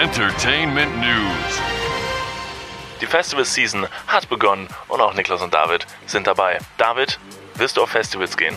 [0.00, 1.60] Entertainment News.
[3.00, 6.58] Die Festival Season hat begonnen und auch Niklas und David sind dabei.
[6.76, 7.18] David,
[7.56, 8.56] wirst du auf Festivals gehen?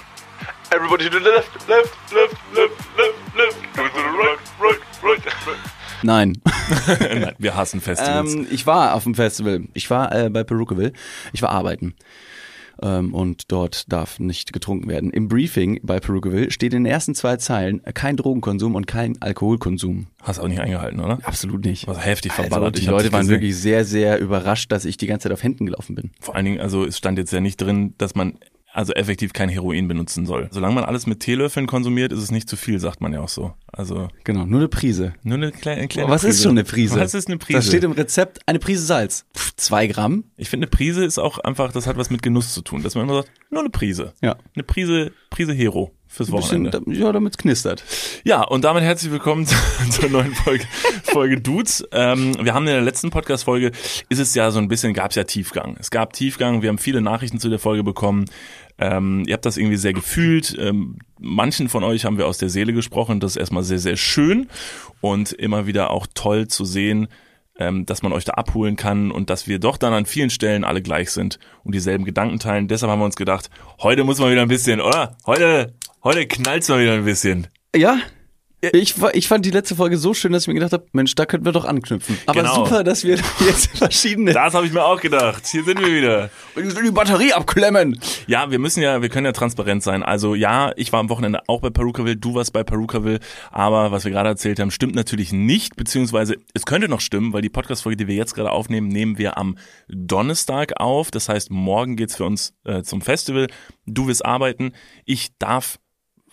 [0.70, 3.58] Everybody to the left, left, left, left, left, left.
[3.74, 5.58] To the right, right, right, right.
[6.04, 6.38] Nein.
[7.00, 8.36] Nein, wir hassen Festivals.
[8.36, 9.62] ähm, ich war auf dem Festival.
[9.74, 10.94] Ich war äh, bei Perukaville.
[11.34, 11.96] Ich war arbeiten.
[12.82, 15.12] Ähm, und dort darf nicht getrunken werden.
[15.12, 20.08] Im Briefing bei Perukaville steht in den ersten zwei Zeilen kein Drogenkonsum und kein Alkoholkonsum.
[20.22, 21.20] Hast auch nicht eingehalten, oder?
[21.24, 21.88] Absolut nicht.
[21.88, 22.78] Was heftig Also, verballert.
[22.78, 25.66] die Ich Leute waren wirklich sehr, sehr überrascht, dass ich die ganze Zeit auf Händen
[25.66, 26.12] gelaufen bin.
[26.20, 28.36] Vor allen Dingen, also es stand jetzt ja nicht drin, dass man
[28.74, 30.48] also effektiv kein Heroin benutzen soll.
[30.52, 33.30] Solange man alles mit Teelöffeln konsumiert, ist es nicht zu viel, sagt man ja auch
[33.30, 33.54] so.
[33.72, 35.14] Also Genau, nur eine Prise.
[35.24, 36.34] nur eine kleine, kleine Was Prise.
[36.36, 37.00] ist schon eine Prise?
[37.00, 37.60] Was ist eine Prise?
[37.60, 39.26] Da steht im Rezept eine Prise Salz.
[39.38, 40.26] Pff, zwei Gramm.
[40.38, 42.96] ich finde, eine Prise ist auch einfach, das hat was mit Genuss zu tun, dass
[42.96, 44.14] man immer sagt, nur eine Prise.
[44.22, 44.38] Ja.
[44.56, 47.00] Eine Prise, Prise Hero fürs Ein bisschen, Wochenende.
[47.00, 47.84] ja, damit knistert.
[48.26, 49.56] Ja, und damit herzlich willkommen zu-
[49.90, 50.66] zur neuen Folge,
[51.04, 51.88] Folge Dudes.
[51.94, 53.72] Ähm, wir haben in der letzten Podcast-Folge,
[54.10, 55.78] ist es ja so ein bisschen, gab es ja Tiefgang.
[55.80, 58.26] Es gab Tiefgang, wir haben viele Nachrichten zu der Folge bekommen.
[58.78, 60.56] Ähm, ihr habt das irgendwie sehr gefühlt.
[60.60, 63.20] Ähm, manchen von euch haben wir aus der Seele gesprochen.
[63.22, 64.50] Das ist erstmal sehr, sehr schön
[65.00, 67.08] und immer wieder auch toll zu sehen,
[67.58, 70.64] ähm, dass man euch da abholen kann und dass wir doch dann an vielen Stellen
[70.66, 72.68] alle gleich sind und dieselben Gedanken teilen.
[72.68, 73.50] Deshalb haben wir uns gedacht,
[73.82, 75.16] heute muss man wieder ein bisschen, oder?
[75.26, 75.74] Heute,
[76.04, 77.48] heute knallt's mal wieder ein bisschen.
[77.76, 78.00] Ja.
[78.74, 81.26] Ich, ich fand die letzte Folge so schön, dass ich mir gedacht habe, Mensch, da
[81.26, 82.16] könnten wir doch anknüpfen.
[82.28, 82.54] Aber Genau.
[82.64, 85.48] super, dass wir jetzt verschiedene Das habe ich mir auch gedacht.
[85.48, 86.30] Hier sind wir wieder.
[86.56, 88.00] die Batterie abklemmen.
[88.28, 90.04] Ja, wir müssen ja, wir können ja transparent sein.
[90.04, 94.04] Also ja, ich war am Wochenende auch bei Perukaville, du warst bei Perukaville, aber was
[94.04, 97.98] wir gerade erzählt haben, stimmt natürlich nicht, beziehungsweise es könnte noch stimmen, weil die Podcast-Folge,
[97.98, 99.58] die wir jetzt gerade aufnehmen, nehmen wir am
[99.88, 101.10] Donnerstag auf.
[101.10, 103.48] Das heißt, morgen geht's für uns äh, zum Festival.
[103.88, 104.74] Du wirst arbeiten.
[105.06, 105.80] Ich darf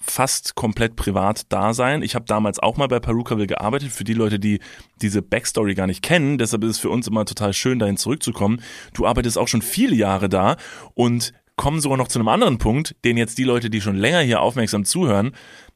[0.00, 2.02] fast komplett privat da sein.
[2.02, 3.90] Ich habe damals auch mal bei Perukaville gearbeitet.
[3.92, 4.60] Für die Leute, die
[5.02, 8.62] diese Backstory gar nicht kennen, deshalb ist es für uns immer total schön, dahin zurückzukommen.
[8.94, 10.56] Du arbeitest auch schon viele Jahre da
[10.94, 14.20] und kommen sogar noch zu einem anderen Punkt, den jetzt die Leute, die schon länger
[14.20, 15.32] hier aufmerksam zuhören,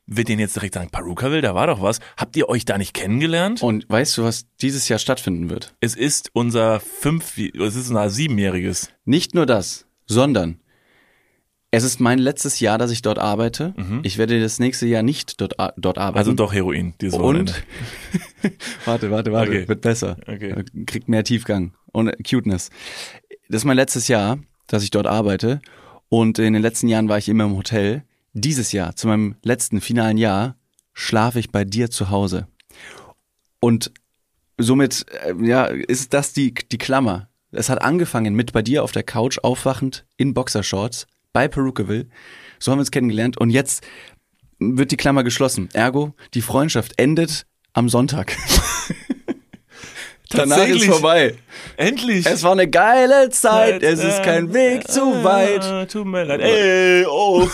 [0.06, 2.00] wird denen jetzt direkt sagen, Perukaville, da war doch was.
[2.16, 3.62] Habt ihr euch da nicht kennengelernt?
[3.62, 5.74] Und weißt du, was dieses Jahr stattfinden wird?
[5.80, 8.90] Es ist unser fünf, es ist unser siebenjähriges.
[9.04, 10.58] Nicht nur das, sondern
[11.74, 13.74] es ist mein letztes Jahr, dass ich dort arbeite.
[14.02, 16.18] Ich werde das nächste Jahr nicht dort, dort arbeiten.
[16.18, 17.54] Also doch Heroin, dieses Wochenende.
[18.42, 18.52] Und
[18.84, 19.68] warte, warte, warte, Okay.
[19.68, 20.18] wird besser.
[20.26, 20.64] Okay.
[20.86, 22.68] Kriegt mehr Tiefgang und Cuteness.
[23.48, 25.60] Das ist mein letztes Jahr, dass ich dort arbeite.
[26.10, 28.04] Und in den letzten Jahren war ich immer im Hotel.
[28.34, 30.56] Dieses Jahr, zu meinem letzten finalen Jahr,
[30.92, 32.48] schlafe ich bei dir zu Hause.
[33.60, 33.92] Und
[34.58, 37.28] somit, äh, ja, ist das die, die Klammer.
[37.50, 42.06] Es hat angefangen mit bei dir auf der Couch aufwachend in Boxershorts bei Perukaville.
[42.58, 43.84] So haben wir uns kennengelernt und jetzt
[44.58, 45.68] wird die Klammer geschlossen.
[45.72, 48.36] Ergo, die Freundschaft endet am Sonntag.
[50.30, 51.34] Danach ist vorbei.
[51.76, 52.24] Endlich!
[52.24, 55.62] Es war eine geile Zeit, es ist kein Weg zu weit.
[55.62, 56.40] Ah, Tut mir leid.
[56.40, 57.46] Ey, oh.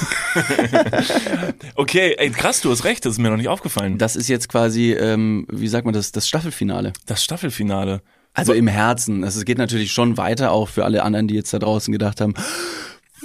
[1.75, 3.99] okay, ey, krass, du hast recht, das ist mir noch nicht aufgefallen.
[3.99, 6.93] Das ist jetzt quasi, ähm, wie sagt man das, das Staffelfinale.
[7.07, 8.01] Das Staffelfinale.
[8.33, 9.25] Also im Herzen.
[9.25, 12.35] Es geht natürlich schon weiter auch für alle anderen, die jetzt da draußen gedacht haben,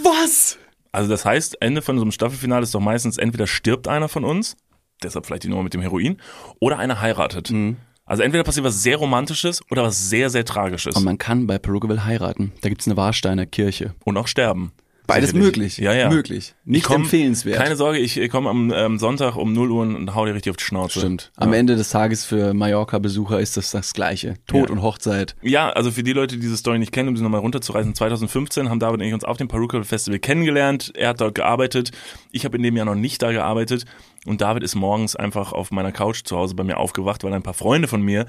[0.03, 0.57] was?
[0.91, 4.23] Also das heißt, Ende von so einem Staffelfinale ist doch meistens entweder stirbt einer von
[4.23, 4.55] uns,
[5.01, 6.21] deshalb vielleicht die Nummer mit dem Heroin,
[6.59, 7.49] oder einer heiratet.
[7.49, 7.77] Mhm.
[8.05, 10.95] Also entweder passiert was sehr Romantisches oder was sehr, sehr Tragisches.
[10.95, 12.51] Und man kann bei Perugaville heiraten.
[12.61, 13.95] Da gibt's eine Warsteiner Kirche.
[14.03, 14.73] Und auch sterben.
[15.05, 15.45] Beides Sicherlich.
[15.57, 15.77] möglich.
[15.79, 16.09] Ja, ja.
[16.09, 16.55] Möglich.
[16.63, 17.57] Nicht Ich komm- empfehlenswert.
[17.57, 20.57] Keine Sorge, ich komme am ähm, Sonntag um 0 Uhr und hau dir richtig auf
[20.57, 20.99] die Schnauze.
[20.99, 21.31] Stimmt.
[21.35, 24.35] Am Ende des Tages für Mallorca-Besucher ist das das Gleiche.
[24.47, 24.75] Tod Ja.
[24.75, 25.35] und Hochzeit.
[25.41, 28.69] Ja, also für die Leute, die diese Story nicht kennen, um sie nochmal runterzureißen, 2015
[28.69, 30.93] haben David und ich uns auf dem Perukaville Festival kennengelernt.
[30.95, 31.91] Er hat dort gearbeitet.
[32.31, 33.85] Ich habe in dem Jahr noch nicht da gearbeitet.
[34.25, 37.43] Und David ist morgens einfach auf meiner Couch zu Hause bei mir aufgewacht, weil ein
[37.43, 38.25] paar Freunde von mir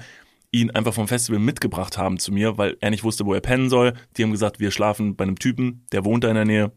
[0.55, 3.69] ihn einfach vom Festival mitgebracht haben zu mir, weil er nicht wusste, wo er pennen
[3.69, 3.93] soll.
[4.15, 6.71] Die haben gesagt, wir schlafen bei einem Typen, der wohnt da in der Nähe.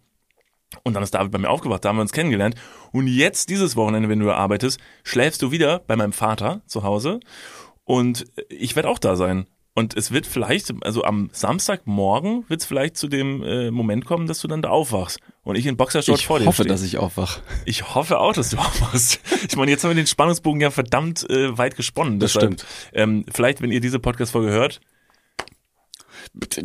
[0.83, 2.57] Und dann ist David bei mir aufgewacht, da haben wir uns kennengelernt.
[2.93, 7.21] Und jetzt, dieses Wochenende, wenn du arbeitest, schläfst du wieder bei meinem Vater zu Hause.
[7.85, 9.47] Und ich werde auch da sein.
[9.79, 14.27] Und es wird vielleicht, also am Samstagmorgen wird es vielleicht zu dem äh, Moment kommen,
[14.27, 15.21] dass du dann da aufwachst.
[15.45, 16.69] Und ich in Boxershort Ich vor dir hoffe, stehe.
[16.73, 17.39] dass ich aufwach.
[17.65, 19.21] Ich hoffe auch, dass du aufwachst.
[19.49, 22.19] Ich meine, jetzt haben wir den Spannungsbogen ja verdammt äh, weit gesponnen.
[22.19, 22.67] Das Deshalb, stimmt.
[22.93, 24.81] Ähm, vielleicht, wenn ihr diese Podcast-Folge hört,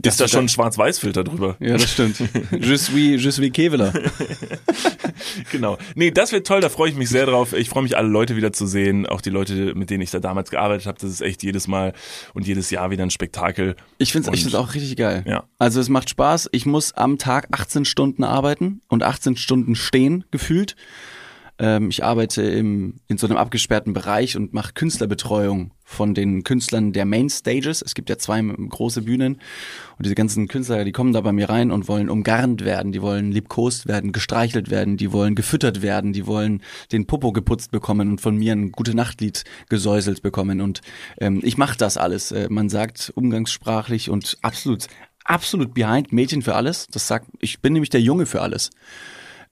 [0.03, 1.55] ist da schon ein Schwarz-Weiß-Filter drüber.
[1.59, 2.19] Ja, das stimmt.
[2.51, 3.93] Je suis, je suis Keveler.
[5.51, 5.77] Genau.
[5.95, 7.53] Nee, das wird toll, da freue ich mich sehr drauf.
[7.53, 9.05] Ich freue mich, alle Leute wieder zu sehen.
[9.05, 10.97] Auch die Leute, mit denen ich da damals gearbeitet habe.
[10.99, 11.93] Das ist echt jedes Mal
[12.33, 13.75] und jedes Jahr wieder ein Spektakel.
[13.97, 15.23] Ich finde es auch richtig geil.
[15.27, 15.43] Ja.
[15.59, 16.49] Also es macht Spaß.
[16.51, 20.75] Ich muss am Tag 18 Stunden arbeiten und 18 Stunden stehen, gefühlt.
[21.63, 26.91] Ähm, ich arbeite im, in so einem abgesperrten Bereich und mache Künstlerbetreuung von den Künstlern
[26.91, 27.81] der Main Stages.
[27.81, 29.35] Es gibt ja zwei große Bühnen
[29.97, 33.01] und diese ganzen Künstler, die kommen da bei mir rein und wollen umgarnt werden, die
[33.01, 36.61] wollen liebkost werden, gestreichelt werden, die wollen gefüttert werden, die wollen
[36.91, 40.81] den Popo geputzt bekommen und von mir ein gute Nachtlied gesäuselt bekommen und
[41.17, 42.33] ähm, ich mache das alles.
[42.33, 44.87] Äh, man sagt umgangssprachlich und absolut
[45.23, 46.87] absolut behind Mädchen für alles.
[46.87, 48.71] Das sagt, ich bin nämlich der Junge für alles.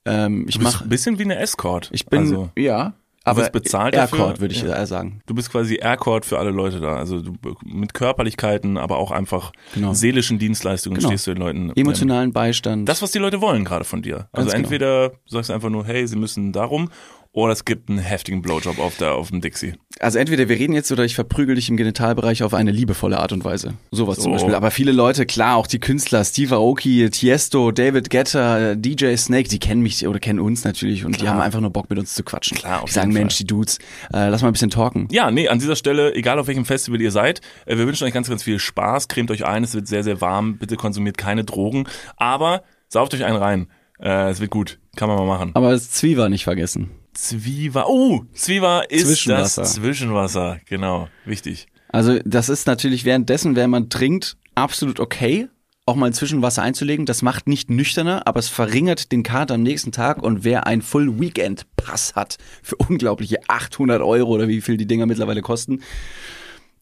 [0.04, 1.88] Ähm, ich Du mache, ein bisschen wie eine Escort.
[1.92, 2.94] ich bin, also, ja,
[3.24, 3.94] aber bezahlt?
[3.94, 4.84] Aircord würde ich Ja.
[4.84, 5.20] sagen.
[5.26, 6.96] du bist quasi Aircord für alle Leute da.
[6.96, 7.34] Also du,
[7.64, 9.92] mit Körperlichkeiten, aber auch einfach Genau.
[9.92, 11.08] seelischen Dienstleistungen Genau.
[11.10, 11.68] stehst du den Leuten.
[11.68, 12.88] ähm, Emotionalen Beistand.
[12.88, 14.28] Das, was die Leute wollen gerade von dir.
[14.32, 14.64] Also Ganz genau.
[14.64, 16.90] entweder du sagst einfach nur, hey, sie müssen darum,
[17.34, 19.74] oder es gibt einen heftigen Blowjob auf, der, auf dem Dixie.
[20.00, 23.32] Also entweder wir reden jetzt oder ich verprügel dich im Genitalbereich auf eine liebevolle Art
[23.32, 23.74] und Weise.
[23.90, 24.30] Sowas zum So.
[24.32, 24.54] Beispiel.
[24.54, 29.58] Aber viele Leute, klar, auch die Künstler, Steve Aoki, Tiesto, David Guetta, DJ Snake, die
[29.58, 31.34] kennen mich oder kennen uns natürlich und die Klar.
[31.34, 32.58] haben einfach nur Bock mit uns zu quatschen.
[32.58, 33.38] Klar, auf die sagen, jeden Mensch, Fall.
[33.38, 33.78] die Dudes,
[34.12, 35.08] äh, lass mal ein bisschen talken.
[35.10, 38.12] Ja, nee, an dieser Stelle, egal auf welchem Festival ihr seid, äh, wir wünschen euch
[38.12, 39.08] ganz, ganz viel Spaß.
[39.08, 40.58] Cremt euch ein, es wird sehr, sehr warm.
[40.58, 41.86] Bitte konsumiert keine Drogen.
[42.16, 43.68] Aber sauft euch einen rein.
[44.00, 44.78] Äh, es wird gut.
[44.96, 45.52] Kann man mal machen.
[45.54, 46.90] Aber das Zwieber nicht vergessen.
[47.14, 47.88] Zwieber.
[47.88, 49.62] Oh, Zwieber ist Zwischenwasser.
[49.62, 50.60] das Zwischenwasser.
[50.66, 51.66] Genau, wichtig.
[51.88, 55.48] Also das ist natürlich währenddessen, wenn man trinkt, absolut okay,
[55.84, 57.06] auch mal ein Zwischenwasser einzulegen.
[57.06, 60.22] Das macht nicht nüchterner, aber es verringert den Kater am nächsten Tag.
[60.22, 64.86] Und wer einen Full Weekend Pass hat für unglaubliche 800 Euro oder wie viel die
[64.86, 65.82] Dinger mittlerweile kosten,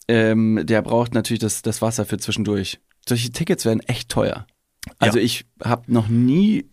[0.06, 2.78] ähm, der braucht natürlich das, das Wasser für zwischendurch.
[3.08, 4.46] Solche Tickets werden echt teuer.
[4.98, 5.24] Also Ja.
[5.24, 6.66] ich habe noch nie,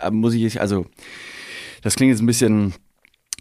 [0.00, 0.86] äh, muss ich, also
[1.82, 2.74] das klingt jetzt ein bisschen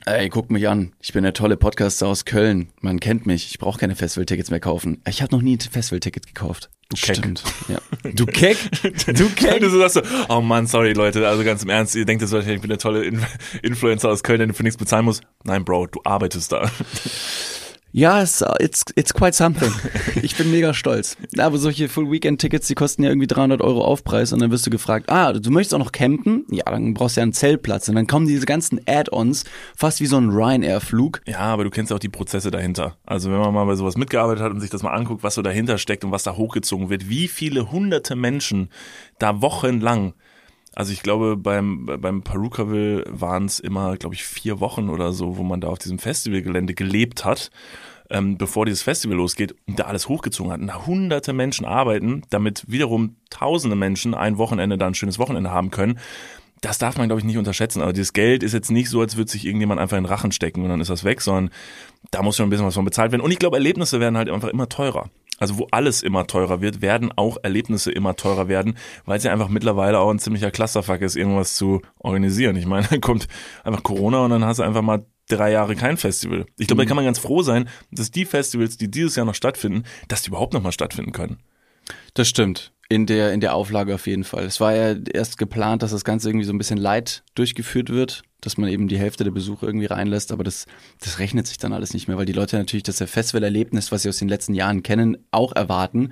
[0.05, 0.93] Ey, guck mich an.
[0.99, 2.69] Ich bin der tolle Podcaster aus Köln.
[2.81, 3.51] Man kennt mich.
[3.51, 5.01] Ich brauche keine Festivaltickets mehr kaufen.
[5.07, 6.71] Ich habe noch nie ein Festivalticket gekauft.
[6.89, 7.17] Du Keck.
[7.17, 7.43] Stimmt.
[7.67, 7.77] Ja.
[8.13, 8.57] Du Keck?
[8.81, 9.61] Du Keck?
[9.61, 12.55] Du sagst so, oh Mann, sorry Leute, also ganz im Ernst, ihr denkt jetzt wahrscheinlich,
[12.55, 13.23] ich bin der tolle In
[13.61, 15.21] Influencer aus Köln, der für nichts bezahlen muss.
[15.43, 16.69] Nein, Bro, du arbeitest da.
[17.93, 19.71] Ja, it's, it's, it's quite something.
[20.23, 21.17] Ich bin mega stolz.
[21.37, 25.09] Aber solche Full-Weekend-Tickets, die kosten ja irgendwie 300 Euro Aufpreis und dann wirst du gefragt,
[25.09, 26.45] ah, du möchtest auch noch campen?
[26.49, 27.89] Ja, dann brauchst du ja einen Zeltplatz.
[27.89, 29.45] Und dann kommen diese ganzen Add-ons,
[29.75, 31.21] fast wie so ein Ryanair-Flug.
[31.25, 32.97] Ja, aber du kennst auch die Prozesse dahinter.
[33.05, 35.41] Also wenn man mal bei sowas mitgearbeitet hat und sich das mal anguckt, was so
[35.41, 38.69] dahinter steckt und was da hochgezogen wird, wie viele hunderte Menschen
[39.17, 40.13] da wochenlang
[40.73, 45.37] also ich glaube, beim, beim Perukaville waren es immer, glaube ich, vier Wochen oder so,
[45.37, 47.51] wo man da auf diesem Festivalgelände gelebt hat,
[48.09, 50.61] ähm, bevor dieses Festival losgeht und da alles hochgezogen hat.
[50.61, 55.51] Und da hunderte Menschen arbeiten, damit wiederum tausende Menschen ein Wochenende da ein schönes Wochenende
[55.51, 55.99] haben können.
[56.61, 57.81] Das darf man, glaube ich, nicht unterschätzen.
[57.81, 60.31] Aber dieses Geld ist jetzt nicht so, als würde sich irgendjemand einfach in den Rachen
[60.31, 61.49] stecken und dann ist das weg, sondern
[62.11, 63.23] da muss schon ein bisschen was von bezahlt werden.
[63.23, 65.09] Und ich glaube, Erlebnisse werden halt einfach immer teurer.
[65.41, 69.33] Also wo alles immer teurer wird, werden auch Erlebnisse immer teurer werden, weil es ja
[69.33, 72.55] einfach mittlerweile auch ein ziemlicher Clusterfuck ist, irgendwas zu organisieren.
[72.57, 73.27] Ich meine, dann kommt
[73.63, 76.45] einfach Corona und dann hast du einfach mal drei Jahre kein Festival.
[76.59, 79.33] Ich glaube, da kann man ganz froh sein, dass die Festivals, die dieses Jahr noch
[79.33, 81.39] stattfinden, dass die überhaupt noch mal stattfinden können.
[82.13, 82.71] Das stimmt.
[82.91, 84.43] In der, in der Auflage auf jeden Fall.
[84.43, 88.23] Es war ja erst geplant, dass das Ganze irgendwie so ein bisschen light durchgeführt wird,
[88.41, 90.65] dass man eben die Hälfte der Besucher irgendwie reinlässt, aber das,
[90.99, 94.09] das rechnet sich dann alles nicht mehr, weil die Leute natürlich das Festivalerlebnis, was sie
[94.09, 96.11] aus den letzten Jahren kennen, auch erwarten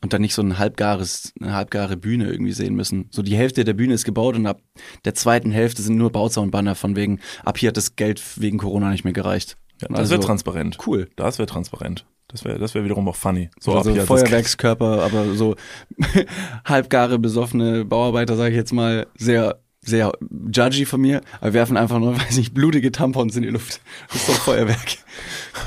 [0.00, 3.08] und dann nicht so ein halbgares, eine halbgare Bühne irgendwie sehen müssen.
[3.10, 4.60] So die Hälfte der Bühne ist gebaut und ab
[5.04, 8.90] der zweiten Hälfte sind nur Bauzaunbanner von wegen, ab hier hat das Geld wegen Corona
[8.90, 9.56] nicht mehr gereicht.
[9.80, 10.78] Ja, das also- wäre transparent.
[10.86, 11.08] Cool.
[11.16, 12.06] Das wäre transparent.
[12.32, 13.50] Das wäre das wäre wiederum auch funny.
[13.60, 13.94] So also.
[13.94, 15.54] Feuerwerkskörper, aber so
[16.64, 20.12] halbgare besoffene Bauarbeiter, sage ich jetzt mal, sehr sehr
[20.54, 23.80] judgy von mir, aber werfen einfach nur, weiß nicht, blutige Tampons in die Luft.
[24.08, 24.98] Das ist doch Feuerwerk.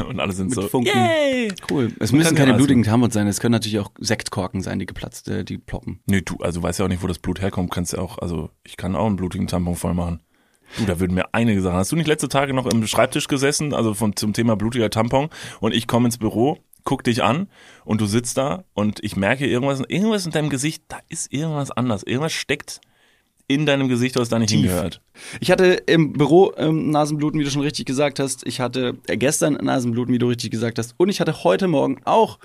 [0.08, 0.96] Und alle sind Mit so, Funken.
[0.96, 1.54] yay!
[1.70, 1.92] Cool.
[2.00, 4.86] Es Man müssen keine alles blutigen Tampons sein, es können natürlich auch Sektkorken sein, die
[4.86, 6.00] geplatzt, äh, die ploppen.
[6.08, 8.50] Nee, du, also weißt ja auch nicht, wo das Blut herkommt, kannst ja auch, also
[8.64, 10.22] ich kann auch einen blutigen Tampon voll machen.
[10.78, 11.78] Du, da würden mir einige Sachen.
[11.78, 15.30] Hast du nicht letzte Tage noch im Schreibtisch gesessen, also von, zum Thema blutiger Tampon
[15.60, 17.48] und ich komme ins Büro, guck dich an
[17.84, 21.72] und du sitzt da und ich merke irgendwas, irgendwas in deinem Gesicht, da ist irgendwas
[21.72, 22.04] anders.
[22.04, 22.82] Irgendwas steckt
[23.48, 24.62] in deinem Gesicht, was da nicht Tief.
[24.62, 25.02] hingehört.
[25.40, 28.46] Ich hatte im Büro ähm, Nasenbluten, wie du schon richtig gesagt hast.
[28.48, 30.96] Ich hatte äh, gestern Nasenbluten, wie du richtig gesagt hast.
[30.98, 32.40] Und ich hatte heute Morgen auch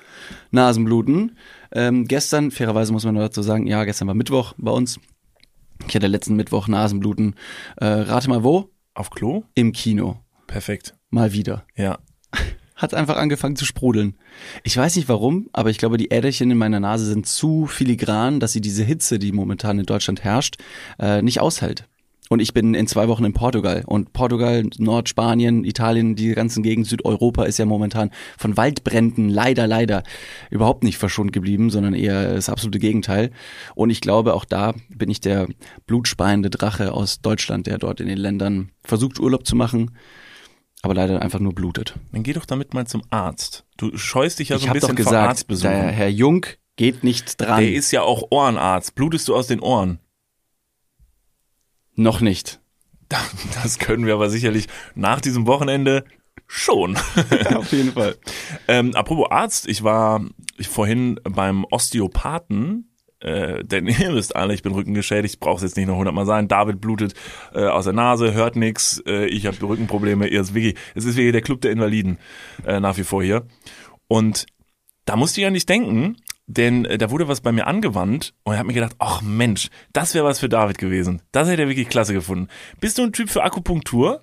[0.51, 1.37] Nasenbluten.
[1.73, 5.01] Ähm, gestern, fairerweise muss man nur dazu sagen, ja, gestern war Mittwoch bei uns.
[5.89, 7.35] Ich hatte letzten Mittwoch Nasenbluten.
[7.77, 8.71] Äh, rate mal wo?
[8.95, 9.45] Auf Klo?
[9.55, 10.21] Im Kino.
[10.47, 10.95] Perfekt.
[11.11, 11.65] Mal wieder.
[11.77, 11.99] Ja.
[12.77, 14.17] Hat einfach angefangen zu sprudeln.
[14.65, 18.41] Ich weiß nicht warum, aber ich glaube, die Äderchen in meiner Nase sind zu filigran,
[18.41, 20.57] dass sie diese Hitze, die momentan in Deutschland herrscht,
[20.99, 21.89] äh, nicht aushält.
[22.33, 23.83] Und ich bin in zwei Wochen in Portugal.
[23.85, 30.05] Und Portugal, Nordspanien, Italien, die ganzen Gegend, Südeuropa ist ja momentan von Waldbränden leider, leider
[30.49, 33.33] überhaupt nicht verschont geblieben, sondern eher das absolute Gegenteil.
[33.75, 35.49] Und ich glaube, auch da bin ich der
[35.87, 39.97] blutspeiende Drache aus Deutschland, der dort in den Ländern versucht, Urlaub zu machen,
[40.83, 41.97] aber leider einfach nur blutet.
[42.13, 43.65] Dann geh doch damit mal zum Arzt.
[43.77, 45.73] Du scheust dich ja so ich ein bisschen doch vor gesagt, Arztbesuchen.
[45.73, 46.47] der Herr Jung
[46.77, 47.61] geht nicht dran.
[47.61, 48.95] Der ist ja auch Ohrenarzt.
[48.95, 49.99] Blutest du aus den Ohren?
[51.95, 52.61] Noch nicht.
[53.55, 56.05] Das können wir aber sicherlich nach diesem Wochenende
[56.47, 56.97] schon.
[57.55, 58.17] Auf jeden Fall.
[58.69, 60.25] ähm, apropos Arzt, ich war
[60.69, 62.87] vorhin beim Osteopathen.
[63.21, 66.49] Äh, denn ihr wisst alle, ich bin rückengeschädigt, es jetzt nicht noch hundertmal sagen.
[66.49, 67.15] David blutet
[67.55, 69.03] äh, aus der Nase, hört nix.
[69.07, 70.27] Äh, ich habe Rückenprobleme.
[70.27, 72.19] Ihr ist wirklich, es ist wirklich der Club der Invaliden
[72.67, 73.47] äh, nach wie vor hier.
[74.09, 74.47] Und
[75.05, 76.17] da musste ich ja nicht denken,
[76.51, 79.69] denn äh, da wurde was bei mir angewandt und ich habe mir gedacht, ach Mensch,
[79.93, 81.23] das wäre was für David gewesen.
[81.33, 82.49] Das hätte er wirklich klasse gefunden.
[82.81, 84.21] Bist du ein Typ für Akupunktur?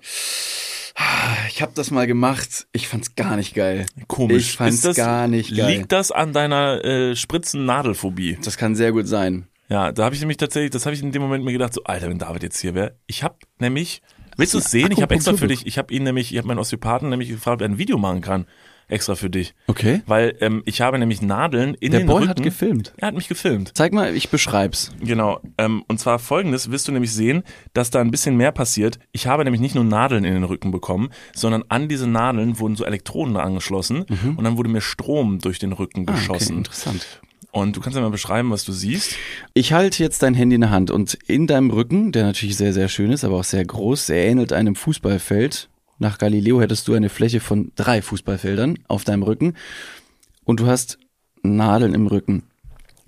[1.48, 2.66] Ich habe das mal gemacht.
[2.72, 3.86] Ich fand's gar nicht geil.
[4.08, 4.50] Komisch.
[4.50, 5.76] Ich fand's das, gar nicht geil.
[5.76, 8.38] Liegt das an deiner äh, Spritzen-Nadelphobie?
[8.42, 9.46] Das kann sehr gut sein.
[9.68, 11.84] Ja, da habe ich nämlich tatsächlich, das habe ich in dem Moment mir gedacht, so
[11.84, 12.96] Alter, wenn David jetzt hier wäre.
[13.06, 14.02] Ich habe nämlich,
[14.36, 14.90] willst du es sehen?
[14.90, 17.56] Ich habe extra für dich, ich habe ihn nämlich, ich habe meinen Osteopathen nämlich gefragt,
[17.56, 18.46] ob er ein Video machen kann,
[18.88, 20.02] extra für dich, Okay.
[20.06, 22.30] weil ähm, ich habe nämlich Nadeln in Der den Boy Rücken.
[22.30, 22.94] hat gefilmt.
[22.96, 23.72] Er hat mich gefilmt.
[23.74, 24.90] Zeig mal, ich beschreib's.
[25.00, 25.40] Genau.
[25.58, 27.42] Ähm, und zwar folgendes, wirst du nämlich sehen,
[27.74, 28.98] dass da ein bisschen mehr passiert.
[29.12, 32.76] Ich habe nämlich nicht nur Nadeln in den Rücken bekommen, sondern an diese Nadeln wurden
[32.76, 34.04] so Elektroden angeschlossen
[34.36, 36.08] und dann wurde mir Strom durch den Rücken Mhm.
[36.08, 36.56] Ah, okay, geschossen.
[36.58, 37.06] interessant.
[37.50, 39.16] und du kannst ja mal beschreiben, was du siehst.
[39.54, 42.72] Ich halte jetzt dein Handy in der Hand und in deinem Rücken, der natürlich sehr,
[42.72, 45.68] sehr schön ist, aber auch sehr groß, sehr ähnelt einem Fußballfeld.
[45.98, 49.54] Nach Galileo hättest du eine Fläche von drei Fußballfeldern auf deinem Rücken
[50.44, 50.98] und du hast
[51.42, 52.44] Nadeln im Rücken.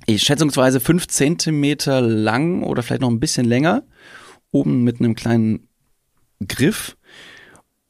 [0.09, 3.85] Schätzungsweise fünf Zentimeter lang oder vielleicht noch ein bisschen länger,
[4.51, 5.69] oben mit einem kleinen
[6.47, 6.97] Griff.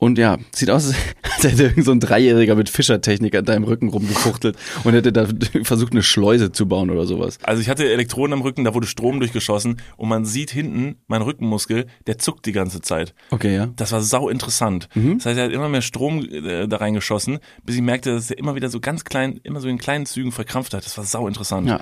[0.00, 3.88] Und ja, sieht aus, als hätte irgend so ein Dreijähriger mit Fischertechnik an deinem Rücken
[3.88, 5.28] rumgefuchtelt und hätte da
[5.62, 7.38] versucht, eine Schleuse zu bauen oder sowas.
[7.42, 11.20] Also ich hatte Elektroden am Rücken, da wurde Strom durchgeschossen und man sieht hinten, mein
[11.20, 13.14] Rückenmuskel, der zuckt die ganze Zeit.
[13.30, 13.68] Okay, ja.
[13.76, 14.88] Das war sau interessant.
[14.94, 15.18] Mhm.
[15.18, 18.38] Das heißt, er hat immer mehr Strom äh, da reingeschossen, bis ich merkte, dass er
[18.38, 20.86] immer wieder so ganz klein, immer so in kleinen Zügen verkrampft hat.
[20.86, 21.68] Das war sau interessant.
[21.68, 21.80] Ja.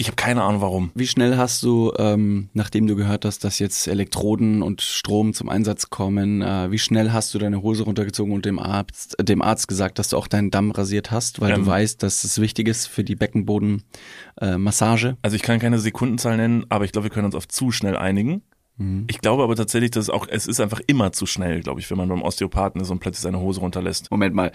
[0.00, 0.92] Ich habe keine Ahnung warum.
[0.94, 5.48] Wie schnell hast du, ähm, nachdem du gehört hast, dass jetzt Elektroden und Strom zum
[5.48, 9.42] Einsatz kommen, äh, wie schnell hast du deine Hose runtergezogen und dem Arzt, äh, dem
[9.42, 11.64] Arzt gesagt, dass du auch deinen Damm rasiert hast, weil Ähm.
[11.64, 15.08] du weißt, dass es wichtig ist für die Beckenbodenmassage?
[15.08, 15.14] Äh?
[15.22, 17.96] Also ich kann keine Sekundenzahl nennen, aber ich glaube, wir können uns auf zu schnell
[17.96, 18.42] einigen.
[18.76, 19.06] Mhm.
[19.10, 21.90] Ich glaube aber tatsächlich, dass es auch, es ist einfach immer zu schnell, glaube ich,
[21.90, 24.12] wenn man beim Osteopathen ist und plötzlich seine Hose runterlässt.
[24.12, 24.52] Moment mal,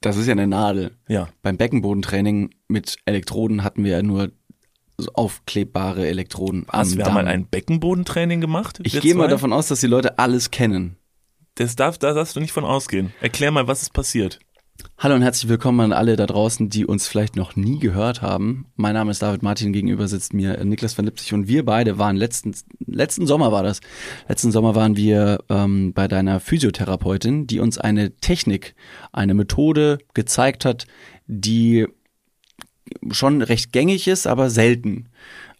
[0.00, 0.92] das ist ja eine Nadel.
[1.06, 1.28] Ja.
[1.42, 4.30] Beim Beckenbodentraining mit Elektroden hatten wir ja nur
[5.08, 8.80] aufklebbare Elektroden Was, am wir mal ein Beckenbodentraining gemacht?
[8.82, 10.96] ich gehe mal davon aus, dass die Leute alles kennen.
[11.56, 13.12] Das darf, da darfst du nicht von ausgehen.
[13.20, 14.38] Erklär mal, was ist passiert.
[14.98, 18.66] Hallo und herzlich willkommen an alle da draußen, die uns vielleicht noch nie gehört haben.
[18.76, 22.16] Mein Name ist David Martin, gegenüber sitzt mir Niklas van Lipzig und wir beide waren
[22.16, 22.54] letzten,
[22.86, 23.80] letzten Sommer war das.
[24.28, 28.74] Letzten Sommer waren wir ähm, bei deiner Physiotherapeutin, die uns eine Technik,
[29.12, 30.86] eine Methode gezeigt hat,
[31.26, 31.86] die
[33.10, 35.08] schon recht gängig ist, aber selten.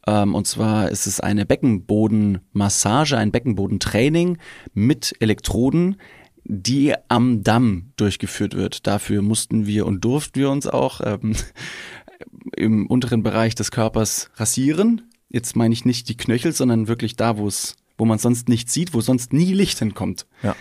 [0.06, 4.38] Ähm, und zwar ist es eine Beckenbodenmassage, ein Beckenbodentraining
[4.72, 5.96] mit Elektroden,
[6.44, 8.86] die am Damm durchgeführt wird.
[8.86, 11.36] Dafür mussten wir und durften wir uns auch ähm,
[12.56, 15.02] im unteren Bereich des Körpers rasieren.
[15.28, 18.72] Jetzt meine ich nicht die Knöchel, sondern wirklich da, wo es, wo man sonst nichts
[18.72, 20.26] sieht, wo sonst nie Licht hinkommt.
[20.42, 20.56] Ja.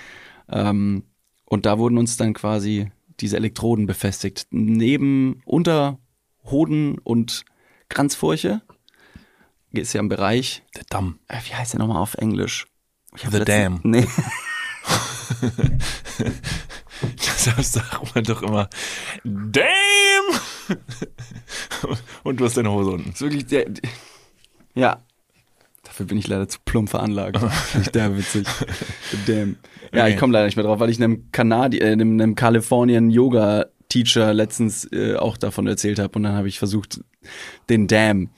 [0.50, 1.04] Ähm,
[1.46, 4.48] und da wurden uns dann quasi diese Elektroden befestigt.
[4.52, 5.42] Neben
[6.44, 7.44] Unterhoden und
[7.90, 8.62] Kranzfurche
[9.72, 11.20] ist ja im Bereich, Der Damm.
[11.28, 12.68] äh, wie heißt der nochmal auf Englisch?
[13.30, 13.82] The Dam.
[13.84, 14.08] Nee.
[17.18, 18.70] Deshalb sagt man doch immer,
[19.24, 20.80] damn!
[22.24, 23.10] Und du hast deine Hose unten.
[23.12, 23.66] ist wirklich der.
[24.76, 25.00] Ja.
[25.84, 27.38] Dafür bin ich leider zu plump veranlagt.
[27.72, 28.48] Finde ich da witzig.
[29.28, 29.58] Damn.
[29.94, 30.14] Ja, Okay.
[30.14, 33.66] ich komme leider nicht mehr drauf, weil ich einem Kanadi äh, einem, einem Californian Yoga
[33.90, 37.02] Teacher letztens äh, auch davon erzählt habe und dann habe ich versucht,
[37.70, 38.30] den Damn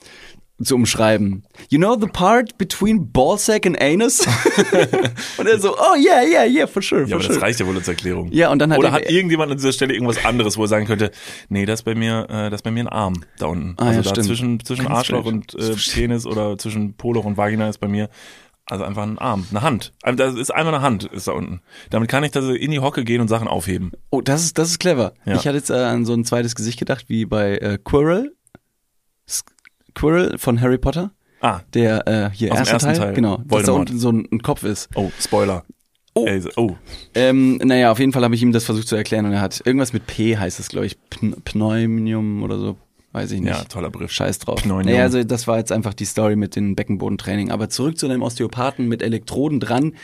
[0.63, 1.43] zu umschreiben.
[1.69, 4.19] You know the part between ballsack and anus?
[5.37, 7.33] und er so, oh yeah, yeah, yeah, for sure, Ja, for aber sure.
[7.35, 8.29] das reicht ja wohl als Erklärung.
[8.31, 10.67] Ja, und dann hat Oder er- hat irgendjemand an dieser Stelle irgendwas anderes, wo er
[10.67, 11.11] sagen könnte,
[11.49, 13.73] nee, das ist bei mir, äh, das ist bei mir ein Arm da unten.
[13.77, 14.27] Ah, also ja, da stimmt.
[14.27, 18.09] zwischen, zwischen Arschloch und äh, Penis oder zwischen Poloch und Vagina ist bei mir
[18.71, 19.93] also einfach ein Arm, eine Hand.
[20.01, 21.61] Also Das ist einfach eine Hand, ist da unten.
[21.89, 23.91] Damit kann ich da so in die Hocke gehen und Sachen aufheben.
[24.09, 25.13] Oh, das ist, das ist clever.
[25.25, 25.35] Ja.
[25.35, 28.33] Ich hatte jetzt äh, an so ein zweites Gesicht gedacht, wie bei äh, Quirrell.
[29.93, 31.11] Quirrell von Harry Potter.
[31.41, 33.13] Ah, Der äh, hier erste Teil, Teil.
[33.13, 33.79] genau, dass da Voldemort.
[33.89, 34.89] unten so ein, ein Kopf ist.
[34.95, 35.63] oh, Spoiler.
[36.13, 36.27] Oh.
[36.39, 36.75] So- oh.
[37.15, 39.61] Ähm, naja, auf jeden Fall habe ich ihm das versucht zu erklären und er hat
[39.65, 42.77] irgendwas mit P heißt es, glaube ich, Pn Pneumnium oder so,
[43.11, 43.49] weiß ich nicht.
[43.49, 44.11] Ja, toller Begriff.
[44.11, 44.61] Scheiß drauf.
[44.61, 44.93] Pneumnium.
[44.93, 47.51] Naja, also das war jetzt einfach die Story mit dem Beckenbodentraining.
[47.51, 49.95] Aber zurück zu dem Osteopathen mit Elektroden dran,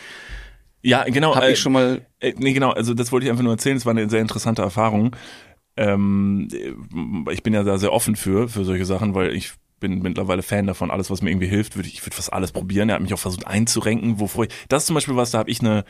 [0.81, 1.35] Ja, genau.
[1.35, 3.77] habe äh, ich schon mal Äh, nee, genau, also das wollte ich einfach nur erzählen,
[3.77, 5.15] es war eine sehr interessante Erfahrung.
[5.75, 6.47] Ähm,
[7.31, 10.65] ich bin ja da sehr offen für, für solche Sachen, weil ich bin mittlerweile Fan
[10.65, 12.89] davon, alles, was mir irgendwie hilft, würde ich, ich würde fast alles probieren.
[12.89, 15.51] Er hat mich auch versucht einzurenken, wovor ich, das ist zum Beispiel was, da habe
[15.51, 15.85] ich eine,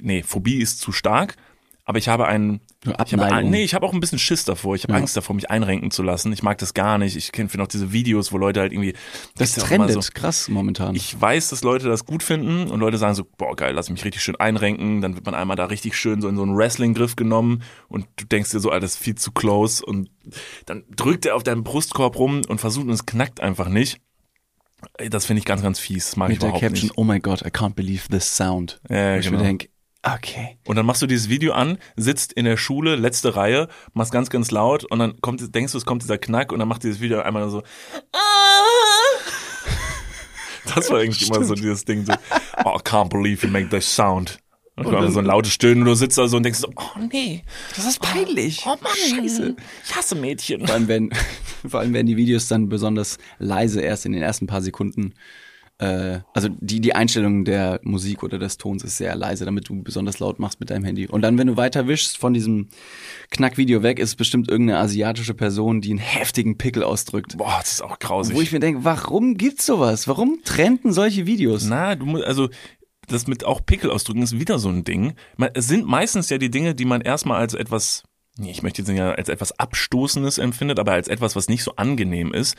[0.00, 1.36] nee, Phobie ist zu stark,
[1.84, 4.76] aber ich habe einen, ich habe, nee, ich habe auch ein bisschen Schiss davor.
[4.76, 5.00] Ich habe Ja.
[5.00, 6.32] Angst davor, mich einrenken zu lassen.
[6.32, 7.16] Ich mag das gar nicht.
[7.16, 8.94] Ich kenne finde auch diese Videos, wo Leute halt irgendwie,
[9.36, 10.94] Das ist ja trendet so- krass momentan.
[10.94, 14.04] ich weiß, dass Leute das gut finden und Leute sagen so, boah geil, lass mich
[14.04, 17.16] richtig schön einrenken, dann wird man einmal da richtig schön so in so einen Wrestling-Griff
[17.16, 20.08] genommen und du denkst dir so, ist viel zu close und
[20.66, 23.98] dann drückt er auf deinem Brustkorb rum und versucht und es knackt einfach nicht.
[25.10, 26.98] Das finde ich ganz, ganz fies, das mag ich mit der überhaupt Caption, nicht.
[26.98, 28.80] oh my god, I can't believe this sound.
[28.90, 29.38] Ja, ich genau.
[29.38, 29.68] mir denke,
[30.02, 30.58] okay.
[30.66, 34.30] Und dann machst du dieses Video an, sitzt in der Schule, letzte Reihe, machst ganz,
[34.30, 37.00] ganz laut und dann kommt, denkst du, es kommt dieser Knack und dann macht dieses
[37.00, 37.62] Video einmal so.
[40.74, 42.12] Das war eigentlich immer so dieses Ding, so,
[42.64, 44.38] oh, I can't believe you make that sound.
[44.76, 46.70] Und, Und dann so ein lautes Stöhnen und du sitzt da so und denkst so,
[46.74, 47.42] oh nee,
[47.76, 48.62] Das ist peinlich.
[48.64, 49.54] oh Mann, Scheiße,
[49.84, 50.66] ich hasse Mädchen.
[50.66, 51.10] Vor allem, wenn,
[51.68, 55.12] vor allem werden die Videos dann besonders leise erst in den ersten paar Sekunden.
[55.82, 59.82] Äh, also die, die Einstellung der Musik oder des Tons ist sehr leise, damit du
[59.82, 61.08] besonders laut machst mit deinem Handy.
[61.08, 62.68] Und dann, wenn du weiter wischst von diesem
[63.30, 67.36] Knackvideo weg, ist es bestimmt irgendeine asiatische Person, die einen heftigen Pickel ausdrückt.
[67.36, 68.36] Boah, das ist auch grausig.
[68.36, 70.06] Wo ich mir denke, warum gibt's sowas?
[70.06, 71.66] Warum trennten solche Videos?
[71.66, 72.48] Na, du musst, also
[73.08, 75.14] das mit auch Pickel ausdrücken ist wieder so ein Ding.
[75.36, 78.04] Man, es sind meistens ja die Dinge, die man erstmal als etwas,
[78.38, 82.32] ich möchte jetzt nicht als etwas Abstoßendes empfindet, aber als etwas, was nicht so angenehm
[82.32, 82.56] ist,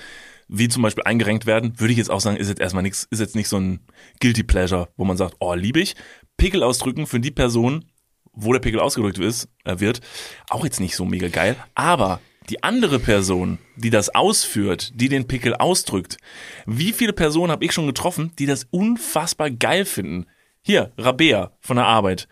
[0.47, 3.19] wie zum Beispiel eingerenkt werden, würde ich jetzt auch sagen, ist jetzt erstmal nichts, ist
[3.19, 3.79] jetzt nicht so ein
[4.19, 5.95] Guilty Pleasure, wo man sagt, oh, liebe ich.
[6.37, 7.85] Pickel ausdrücken für die Person,
[8.33, 10.01] wo der Pickel ausgedrückt ist, äh, wird,
[10.49, 11.55] auch jetzt nicht so mega geil.
[11.73, 16.17] Aber die andere Person, die das ausführt, die den Pickel ausdrückt,
[16.65, 20.27] wie viele Personen habe ich schon getroffen, die das unfassbar geil finden?
[20.61, 22.27] Hier, Rabea von der Arbeit.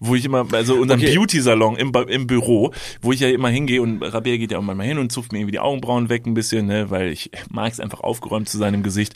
[0.00, 1.14] Wo ich immer, also unseren Okay.
[1.14, 4.86] Beauty-Salon im, im Büro, wo ich ja immer hingehe und Rabea geht ja auch manchmal
[4.86, 7.80] hin und zupft mir irgendwie die Augenbrauen weg ein bisschen, ne, weil ich mag es
[7.80, 9.14] einfach aufgeräumt zu sein im Gesicht.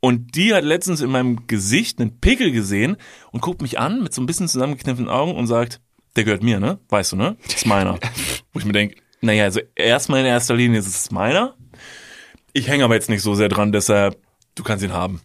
[0.00, 2.96] Und die hat letztens in meinem Gesicht einen Pickel gesehen
[3.32, 5.80] und guckt mich an mit so ein bisschen zusammengekniffenen Augen und sagt,
[6.16, 6.78] der gehört mir, ne?
[6.90, 7.36] Weißt du, ne?
[7.44, 7.98] Das ist meiner.
[8.52, 11.56] Wo ich mir denke, naja, also erstmal in erster Linie ist es meiner.
[12.52, 14.18] Ich hänge aber jetzt nicht so sehr dran, deshalb,
[14.54, 15.22] du kannst ihn haben.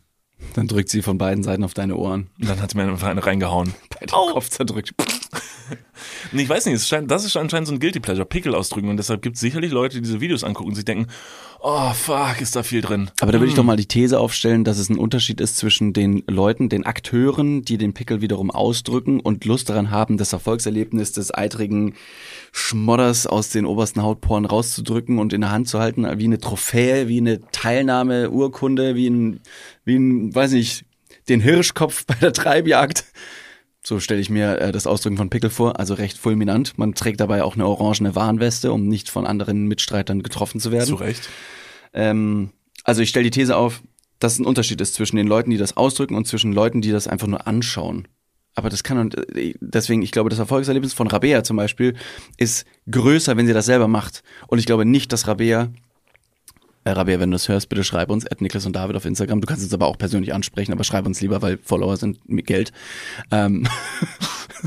[0.53, 2.29] Dann drückt sie von beiden Seiten auf deine Ohren.
[2.39, 3.73] Und dann hat sie mir einfach eine reingehauen.
[3.89, 4.93] Bei dem Kopf zerdrückt.
[6.31, 8.89] Und ich weiß nicht, scheint, das ist anscheinend so ein Guilty Pleasure, Pickel ausdrücken.
[8.89, 11.07] Und deshalb gibt es sicherlich Leute, die diese Videos angucken und sich denken,
[11.61, 13.11] oh fuck, ist da viel drin.
[13.19, 15.93] Aber da würde ich doch mal die These aufstellen, dass es ein Unterschied ist zwischen
[15.93, 21.11] den Leuten, den Akteuren, die den Pickel wiederum ausdrücken und Lust daran haben, das Erfolgserlebnis
[21.11, 21.95] des eitrigen
[22.51, 27.07] Schmodders aus den obersten Hautporen rauszudrücken und in der Hand zu halten, wie eine Trophäe,
[27.07, 29.39] wie eine Teilnahme, Urkunde, wie ein,
[29.85, 30.85] wie ein, weiß nicht,
[31.27, 33.05] den Hirschkopf bei der Treibjagd.
[33.83, 36.77] So stelle ich mir äh, das Ausdrücken von Pickel vor, also recht fulminant.
[36.77, 40.87] Man trägt dabei auch eine orangene Warnweste, um nicht von anderen Mitstreitern getroffen zu werden.
[40.87, 41.29] Zu Recht.
[41.93, 42.51] Ähm,
[42.83, 43.81] also ich stelle die These auf,
[44.19, 46.91] dass es ein Unterschied ist zwischen den Leuten, die das ausdrücken und zwischen Leuten, die
[46.91, 48.07] das einfach nur anschauen.
[48.55, 49.15] Aber das kann und
[49.61, 51.95] deswegen, ich glaube, das Erfolgserlebnis von Rabea zum Beispiel
[52.35, 54.23] ist größer, wenn sie das selber macht.
[54.47, 55.71] Und ich glaube nicht, dass Rabea,
[56.89, 59.41] äh, Rabea, wenn du das hörst, bitte schreib uns, at Niklas und David auf Instagram.
[59.41, 62.45] Du kannst uns aber auch persönlich ansprechen, aber schreib uns lieber, weil Follower sind mit
[62.47, 62.71] Geld.
[63.31, 63.67] Ähm,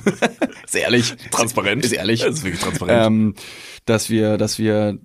[0.64, 1.14] ist ehrlich.
[1.30, 1.84] Transparent.
[1.84, 2.20] Ist ehrlich.
[2.20, 3.06] Das ist wirklich transparent.
[3.06, 3.34] Ähm,
[3.84, 4.98] dass wir, dass wir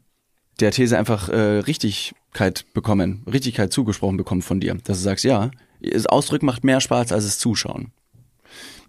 [0.60, 4.76] der These einfach äh, Richtigkeit bekommen, Richtigkeit zugesprochen bekommen von dir.
[4.84, 7.92] Dass du sagst, ja, das Ausdrücken macht mehr Spaß als das Zuschauen.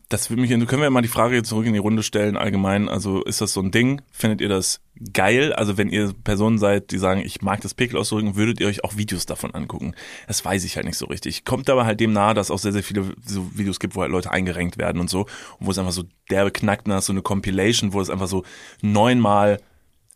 [0.08, 2.88] Das würde mich, können wir mal die Frage jetzt zurück in die Runde stellen, allgemein.
[2.88, 4.00] Also ist das so ein Ding?
[4.10, 4.80] Findet ihr das
[5.12, 5.52] geil?
[5.52, 8.84] Also wenn ihr Personen seid, die sagen, ich mag das Pickel ausdrücken, würdet ihr euch
[8.84, 9.94] auch Videos davon angucken?
[10.26, 11.44] Das weiß ich halt nicht so richtig.
[11.44, 14.02] Kommt aber halt dem nahe, dass es auch sehr, sehr viele so Videos gibt, wo
[14.02, 15.22] halt Leute eingerenkt werden und so.
[15.58, 18.44] Und wo es einfach so derbe hast du so eine Compilation, wo es einfach so
[18.82, 19.58] neunmal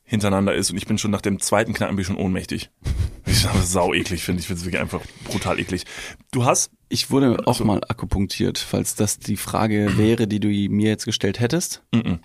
[0.05, 2.71] hintereinander ist und ich bin schon nach dem zweiten Knacken bin ich schon ohnmächtig.
[3.25, 4.49] Ich finde das sau eklig, finde ich.
[4.49, 5.85] finde es wirklich einfach brutal eklig.
[6.33, 10.89] Du hast Ich wurde auch mal akupunktiert, falls das die Frage wäre, die du mir
[10.89, 11.83] jetzt gestellt hättest.
[11.93, 12.19] Mhm.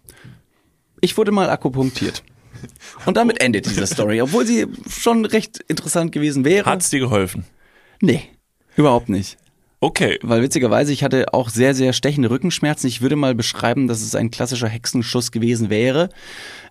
[1.00, 2.24] Ich wurde mal akupunktiert.
[3.06, 6.66] Und damit endet diese Story, obwohl sie schon recht interessant gewesen wäre.
[6.66, 7.46] hat's dir geholfen?
[8.02, 8.22] Nee,
[8.76, 9.38] überhaupt nicht.
[9.80, 10.18] Okay.
[10.24, 12.88] Weil witzigerweise, ich hatte auch sehr, sehr stechende Rückenschmerzen.
[12.88, 16.10] Ich würde mal beschreiben, dass es ein klassischer Hexenschuss gewesen wäre.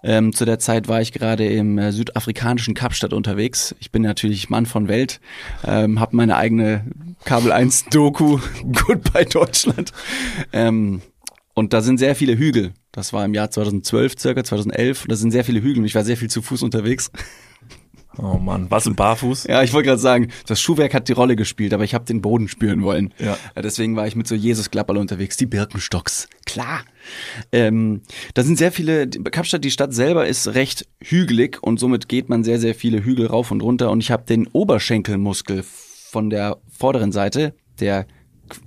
[0.03, 3.77] Ähm, zu der Zeit war ich gerade im äh, südafrikanischen Kapstadt unterwegs.
[3.79, 5.21] Ich bin natürlich Mann von Welt,
[5.65, 6.85] ähm, habe meine eigene
[7.25, 8.41] Kabel 1 Doku
[8.87, 9.93] Goodbye Deutschland.
[10.53, 11.01] Ähm,
[11.57, 12.73] und da sind sehr viele Hügel.
[12.93, 15.07] Das war im Jahr 2012, circa 2011.
[15.09, 17.11] Da sind sehr viele Hügel und ich war sehr viel zu Fuß unterwegs.
[18.19, 19.45] Oh Mann, was ein Barfuß?
[19.45, 22.23] Ja, ich wollte gerade sagen, das Schuhwerk hat die Rolle gespielt, aber ich habe den
[22.23, 23.13] Boden spüren wollen.
[23.19, 23.37] Ja.
[23.55, 26.27] Deswegen war ich mit so Jesus-Klapperl unterwegs, die Birkenstocks.
[26.47, 26.81] Klar.
[27.53, 28.01] Ähm,
[28.33, 32.43] da sind sehr viele, Kapstadt, die Stadt selber ist recht hügelig und somit geht man
[32.43, 37.13] sehr, sehr viele Hügel rauf und runter und ich habe den Oberschenkelmuskel von der vorderen
[37.13, 38.07] Seite, der
[38.49, 38.61] Qu-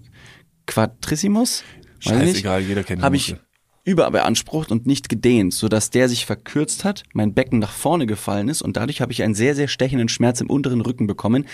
[0.68, 1.64] Quadrissimus,
[2.00, 3.36] Scheißegal, jeder kennt habe ich
[3.84, 8.62] überbeansprucht und nicht gedehnt, sodass der sich verkürzt hat, mein Becken nach vorne gefallen ist
[8.62, 11.46] und dadurch habe ich einen sehr, sehr stechenden Schmerz im unteren Rücken bekommen.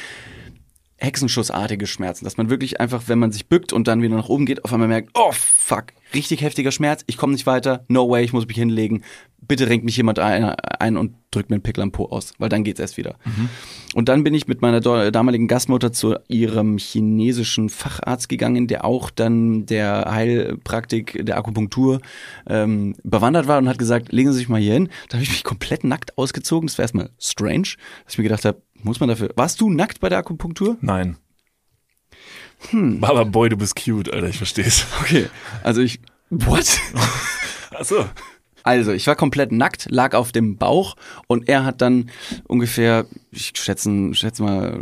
[0.98, 4.46] Hexenschussartige Schmerzen, dass man wirklich einfach, wenn man sich bückt und dann wieder nach oben
[4.46, 8.24] geht, auf einmal merkt, oh fuck, richtig heftiger Schmerz, ich komme nicht weiter, no way,
[8.24, 9.04] ich muss mich hinlegen,
[9.48, 12.50] bitte renkt mich jemand ein, ein und drückt mir einen Pickel am Po aus, weil
[12.50, 13.16] dann geht's erst wieder.
[13.94, 19.10] Und dann bin ich mit meiner damaligen Gastmutter zu ihrem chinesischen Facharzt gegangen, der auch
[19.10, 22.00] dann der Heilpraktik der Akupunktur
[22.48, 24.90] ähm, bewandert war und hat gesagt, legen Sie sich mal hier hin.
[25.10, 26.68] Da habe ich mich komplett nackt ausgezogen.
[26.68, 29.32] Das war erstmal strange, dass ich mir gedacht habe, muss man dafür.
[29.36, 30.78] Warst du nackt bei der Akupunktur?
[30.82, 31.18] Nein.
[32.70, 33.04] Hm.
[33.04, 34.86] Aber boy, du bist cute, Alter, ich versteh's.
[35.02, 35.28] Okay.
[35.64, 36.00] Also ich.
[36.30, 36.80] What?
[37.72, 38.06] Achso.
[38.64, 40.96] Also, ich war komplett nackt, lag auf dem Bauch
[41.28, 42.10] und er hat dann
[42.48, 44.82] ungefähr, ich schätze, schätze mal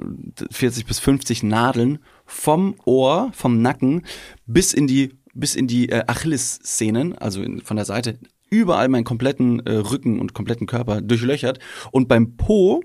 [0.52, 4.06] 40 bis 50 Nadeln vom Ohr, vom Nacken
[4.46, 9.04] bis in die bis in die äh, Achillessehnen, also in, von der Seite überall meinen
[9.04, 11.60] kompletten äh, Rücken und kompletten Körper durchlöchert
[11.92, 12.84] und beim Po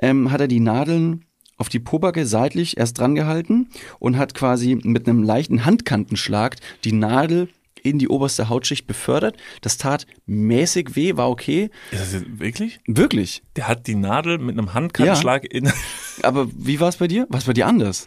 [0.00, 1.24] ähm, hat er die Nadeln
[1.56, 6.92] auf die Pobacke seitlich erst dran gehalten und hat quasi mit einem leichten Handkantenschlag die
[6.92, 7.48] Nadel
[7.82, 9.36] in die oberste Hautschicht befördert.
[9.60, 11.70] Das tat mäßig weh, war okay.
[11.90, 12.80] Ist das jetzt wirklich?
[12.86, 13.42] Wirklich.
[13.56, 15.70] Der hat die Nadel mit einem Handkantenschlag in.
[16.22, 17.26] Aber wie war es bei dir?
[17.30, 18.06] Was bei dir anders?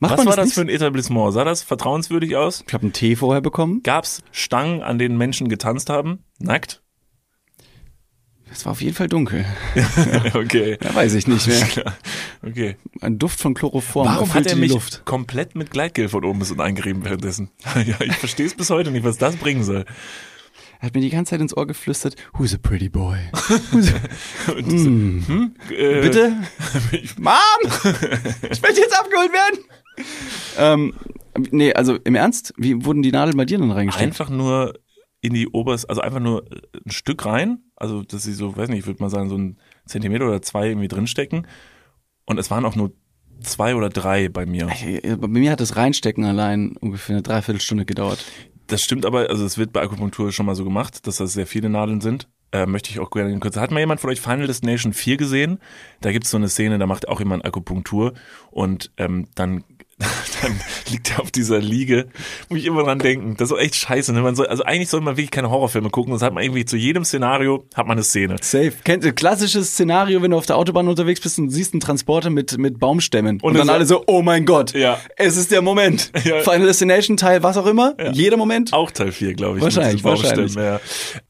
[0.00, 0.54] Macht Was man war das nicht?
[0.54, 1.32] für ein Etablissement?
[1.32, 2.64] Sah das vertrauenswürdig aus?
[2.66, 3.80] Ich habe einen Tee vorher bekommen.
[3.82, 6.24] Gab's Stangen, an denen Menschen getanzt haben?
[6.38, 6.82] Nackt?
[8.50, 9.44] Es war auf jeden Fall dunkel.
[10.34, 10.76] okay.
[10.80, 11.94] Da weiß ich nicht mehr.
[12.46, 12.76] Okay.
[13.00, 15.04] Ein Duft von Chloroform Warum hat er mich Luft.
[15.04, 17.50] komplett mit Gleitgel von oben bis unten eingerieben währenddessen?
[17.86, 19.84] ja, ich verstehe es bis heute nicht, was das bringen soll.
[20.80, 23.18] Er hat mir die ganze Zeit ins Ohr geflüstert, who's a pretty boy?
[24.54, 25.54] Und so, hm?
[25.70, 26.36] Äh, Bitte?
[27.16, 27.32] Mom!
[28.50, 29.58] Ich möchte jetzt abgeholt werden!
[30.58, 30.94] ähm,
[31.50, 34.04] nee, also im Ernst, wie wurden die Nadeln bei dir dann reingesteckt?
[34.06, 34.74] einfach nur
[35.24, 36.44] in die oberste, also einfach nur
[36.84, 39.56] ein Stück rein, also dass sie so, weiß nicht, ich würde mal sagen, so ein
[39.86, 41.46] Zentimeter oder zwei irgendwie drinstecken.
[42.26, 42.92] Und es waren auch nur
[43.40, 44.68] zwei oder drei bei mir.
[44.84, 48.22] Äh, Bei mir hat das Reinstecken allein ungefähr eine Dreiviertelstunde gedauert.
[48.66, 51.46] Das stimmt aber, also es wird bei Akupunktur schon mal so gemacht, dass das sehr
[51.46, 52.28] viele Nadeln sind.
[52.52, 53.56] Äh, möchte ich auch gerne kurz.
[53.56, 55.58] Hat mal jemand von euch Final Destination 4 gesehen?
[56.02, 58.12] Da gibt's so eine Szene, da macht auch jemand Akupunktur
[58.50, 59.64] und ähm, dann,
[60.42, 62.06] dann liegt er auf dieser Liege.
[62.48, 63.36] Muss ich immer dran denken.
[63.36, 64.12] Das ist echt scheiße.
[64.12, 64.22] Ne?
[64.22, 66.12] Man soll, also eigentlich soll man wirklich keine Horrorfilme gucken.
[66.12, 68.36] Das hat man irgendwie zu jedem Szenario hat man eine Szene.
[68.40, 68.72] Safe.
[68.82, 72.58] Kennt klassisches Szenario, wenn du auf der Autobahn unterwegs bist und siehst einen Transporter mit,
[72.58, 73.36] mit Baumstämmen.
[73.40, 74.98] Und, Und dann alle so, oh mein Gott, Ja.
[75.16, 76.10] es ist der Moment.
[76.24, 76.40] Ja.
[76.40, 78.72] Final Destination Teil, was auch immer, jeder Moment.
[78.72, 79.62] Auch Teil 4, glaube ich.
[79.64, 80.54] Wahrscheinlich, wahrscheinlich.
[80.54, 80.80] Ja.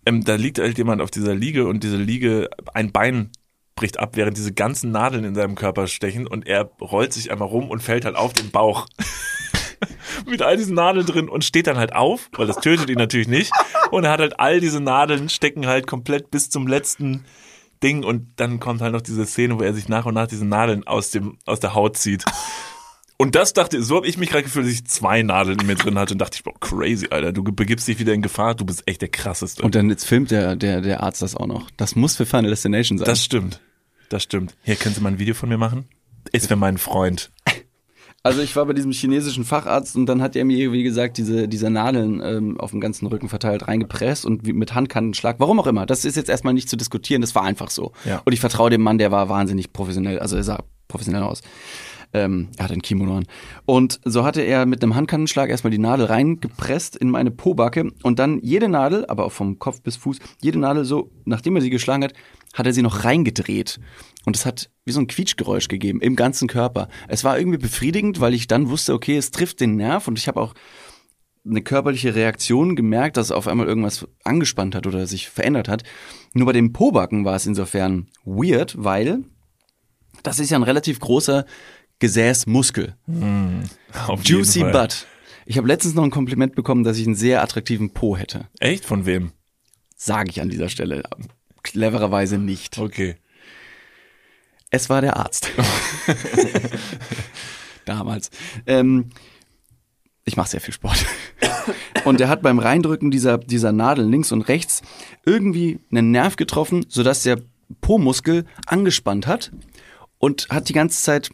[0.06, 3.30] Ähm, da liegt halt jemand auf dieser Liege und diese Liege, ein Bein
[3.74, 7.48] bricht ab, während diese ganzen Nadeln in seinem Körper stechen und er rollt sich einmal
[7.48, 8.86] rum und fällt halt auf den Bauch.
[10.26, 13.28] Mit all diesen Nadeln drin und steht dann halt auf, weil das tötet ihn natürlich
[13.28, 13.52] nicht.
[13.90, 17.24] Und er hat halt all diese Nadeln, stecken halt komplett bis zum letzten
[17.82, 20.46] Ding und dann kommt halt noch diese Szene, wo er sich nach und nach diese
[20.46, 22.24] Nadeln aus dem, aus der Haut zieht.
[23.16, 25.76] Und das dachte, so habe ich mich gerade gefühlt, dass ich zwei Nadeln in mir
[25.76, 28.64] drin hatte und dachte ich, boah, crazy, Alter, du begibst dich wieder in Gefahr, du
[28.64, 29.62] bist echt der krasseste.
[29.62, 31.70] Und dann jetzt filmt der, der, der Arzt das auch noch.
[31.76, 33.06] Das muss für Final Destination sein.
[33.06, 33.60] das stimmt.
[34.08, 34.54] Das stimmt.
[34.62, 35.86] Hier, können Sie mal ein Video von mir machen?
[36.32, 37.30] Ist für meinen Freund.
[38.22, 41.46] Also ich war bei diesem chinesischen Facharzt und dann hat er mir, wie gesagt, diese,
[41.46, 45.66] diese Nadeln ähm, auf dem ganzen Rücken verteilt reingepresst und wie, mit Handkantenschlag, warum auch
[45.66, 45.84] immer.
[45.84, 47.92] Das ist jetzt erstmal nicht zu diskutieren, das war einfach so.
[48.06, 48.22] Ja.
[48.24, 51.42] Und ich vertraue dem Mann, der war wahnsinnig professionell, also er sah professionell aus.
[52.14, 53.26] Ähm, er hatte ein Kimono an.
[53.66, 58.20] Und so hatte er mit einem Handkantenschlag erstmal die Nadel reingepresst in meine Pobacke und
[58.20, 61.70] dann jede Nadel, aber auch vom Kopf bis Fuß, jede Nadel so, nachdem er sie
[61.70, 62.14] geschlagen hat,
[62.54, 63.80] hat er sie noch reingedreht.
[64.24, 66.88] Und es hat wie so ein Quietschgeräusch gegeben im ganzen Körper.
[67.08, 70.28] Es war irgendwie befriedigend, weil ich dann wusste, okay, es trifft den Nerv und ich
[70.28, 70.54] habe auch
[71.44, 75.82] eine körperliche Reaktion gemerkt, dass auf einmal irgendwas angespannt hat oder sich verändert hat.
[76.32, 79.24] Nur bei dem Pobacken war es insofern weird, weil
[80.22, 81.44] das ist ja ein relativ großer
[82.04, 82.96] Gesäß, Muskel.
[84.06, 84.62] Auf jeden Juicy.
[84.64, 85.06] Butt.
[85.46, 88.46] Ich habe letztens noch ein Kompliment bekommen, dass ich einen sehr attraktiven Po hätte.
[88.60, 88.84] Echt?
[88.84, 89.32] Von wem?
[89.96, 91.02] Sage ich an dieser Stelle.
[91.62, 92.76] Clevererweise nicht.
[92.76, 93.16] Okay.
[94.68, 95.50] Es war der Arzt.
[97.86, 98.30] Damals.
[98.66, 99.08] Ähm,
[100.26, 101.06] ich mache sehr viel Sport.
[102.04, 104.82] Und er hat beim Reindrücken dieser, dieser Nadel links und rechts
[105.24, 107.40] irgendwie einen Nerv getroffen, sodass der
[107.80, 109.52] Po-Muskel angespannt hat
[110.18, 111.30] und hat die ganze Zeit,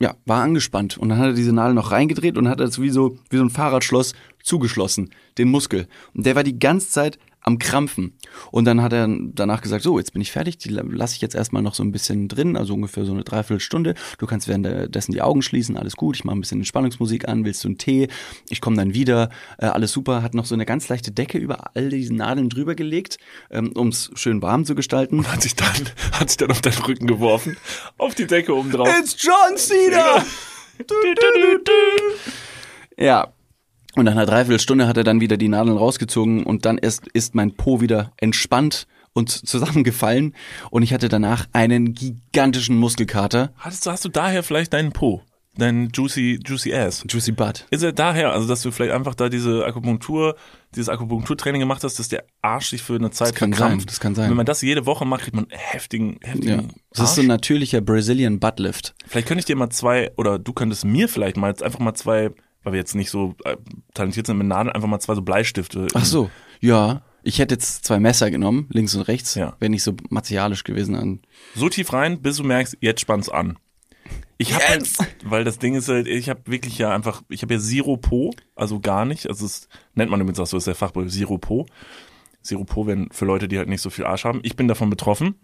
[0.00, 0.98] ja, war angespannt.
[0.98, 3.42] Und dann hat er diese Nadel noch reingedreht und hat das wie so, wie so
[3.42, 5.88] ein Fahrradschloss zugeschlossen, den Muskel.
[6.14, 8.16] Und der war die ganze Zeit am Krampfen.
[8.52, 11.34] Und dann hat er danach gesagt, so, jetzt bin ich fertig, die lasse ich jetzt
[11.34, 13.94] erstmal noch so ein bisschen drin, also ungefähr so eine Dreiviertelstunde.
[14.18, 17.64] Du kannst währenddessen die Augen schließen, alles gut, ich mache ein bisschen Entspannungsmusik an, willst
[17.64, 18.08] du einen Tee?
[18.50, 21.74] Ich komme dann wieder, äh, alles super, hat noch so eine ganz leichte Decke über
[21.74, 23.18] all diese Nadeln drüber gelegt,
[23.50, 25.26] ähm, um es schön warm zu gestalten.
[25.26, 27.56] Hat sich dann, hat sich dann auf deinen Rücken geworfen.
[27.96, 28.88] Auf die Decke oben drauf.
[29.00, 30.22] It's John Cena!
[32.98, 33.32] Ja.
[33.98, 37.34] Und nach einer Dreiviertelstunde hat er dann wieder die Nadeln rausgezogen und dann erst ist
[37.34, 40.34] mein Po wieder entspannt und zusammengefallen
[40.70, 43.52] und ich hatte danach einen gigantischen Muskelkater.
[43.56, 45.22] Hattest du, hast du daher vielleicht deinen Po?
[45.56, 47.02] Deinen juicy, juicy Ass?
[47.08, 47.66] Juicy Butt.
[47.72, 50.36] Ist er daher, also dass du vielleicht einfach da diese Akupunktur,
[50.76, 53.80] dieses Akupunkturtraining gemacht hast, dass der Arsch sich für eine Zeit kann verkrampft?
[53.80, 54.30] sein, das kann sein.
[54.30, 56.28] Wenn man das jede Woche macht, kriegt man einen heftigen, Ja.
[56.28, 57.24] heftigen Das ist so Arsch.
[57.24, 58.94] ein natürlicher Brazilian Buttlift.
[59.08, 61.94] Vielleicht könnte ich dir mal zwei, oder du könntest mir vielleicht mal jetzt einfach mal
[61.94, 62.30] zwei,
[62.68, 63.56] weil wir jetzt nicht so äh,
[63.94, 65.86] talentiert sind mit Nadeln, einfach mal zwei so Bleistifte.
[65.94, 67.02] Ach so, ja.
[67.22, 69.56] Ich hätte jetzt zwei Messer genommen, links und rechts, Ja.
[69.58, 71.20] wäre nicht so martialisch gewesen an.
[71.54, 73.58] So tief rein, bis du merkst, jetzt spannt's an.
[74.38, 74.88] Ich habe halt,
[75.24, 78.30] weil das Ding ist halt, ich habe wirklich ja einfach, ich habe ja Zero Po,
[78.54, 81.66] also gar nicht, also es nennt man übrigens auch so, ist der Fachbegriff Zero Po.
[82.42, 84.40] Zero Po werden für Leute, die halt nicht so viel Arsch haben.
[84.44, 85.34] Ich bin davon betroffen.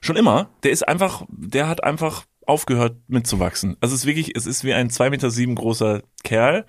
[0.00, 0.50] Schon immer.
[0.64, 3.76] Der ist einfach, der hat einfach aufgehört mitzuwachsen.
[3.80, 6.66] Also es ist wirklich, es ist wie ein zwei Meter sieben großer Kerl,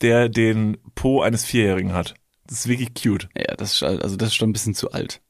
[0.00, 2.14] der den Po eines Vierjährigen hat.
[2.46, 3.28] Das ist wirklich cute.
[3.36, 5.22] Ja, das ist, also das ist schon ein bisschen zu alt.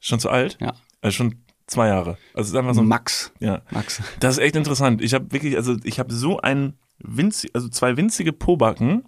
[0.00, 0.58] Schon zu alt?
[0.60, 0.74] Ja.
[1.00, 2.18] Also schon zwei Jahre.
[2.32, 3.32] Also es ist einfach so ein, Max.
[3.40, 3.62] ja.
[3.70, 4.02] Max.
[4.20, 5.02] Das ist echt interessant.
[5.02, 9.04] Ich habe wirklich, also ich habe so ein winzig, also zwei winzige Pobacken.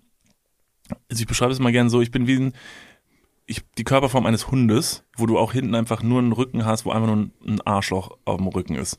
[1.11, 2.53] Also ich beschreibe es mal gerne so, ich bin wie ein,
[3.47, 6.91] ich, die Körperform eines Hundes, wo du auch hinten einfach nur einen Rücken hast, wo
[6.91, 8.97] einfach nur ein, Arschloch auf dem Rücken ist.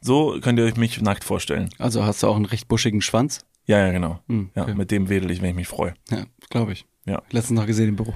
[0.00, 1.70] So könnt ihr euch mich nackt vorstellen.
[1.78, 3.44] Also hast du auch einen recht buschigen Schwanz?
[3.64, 4.20] Ja, ja, genau.
[4.28, 4.74] Hm, Ja, okay.
[4.74, 5.94] mit dem wedel ich, wenn ich mich freue.
[6.10, 6.84] Ja, glaube ich.
[7.06, 7.22] Ja.
[7.30, 8.14] Letztens noch gesehen im Büro.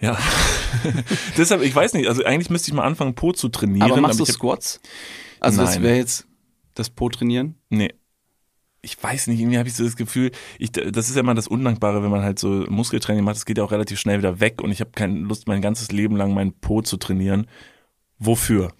[0.00, 0.18] Ja.
[1.36, 3.90] Deshalb, ich weiß nicht, also eigentlich müsste ich mal anfangen, Po zu trainieren.
[3.90, 4.80] Aber machst du ich hab- Squats?
[5.40, 5.82] Also das Nein.
[5.84, 6.26] wäre jetzt
[6.74, 7.56] das Po-Trainieren?
[7.68, 7.94] Nee.
[8.86, 11.48] Ich weiß nicht, irgendwie habe ich so das Gefühl, ich, das ist ja immer das
[11.48, 14.62] Undankbare, wenn man halt so Muskeltraining macht, das geht ja auch relativ schnell wieder weg
[14.62, 17.48] und ich habe keine Lust, mein ganzes Leben lang meinen Po zu trainieren.
[18.20, 18.72] Wofür?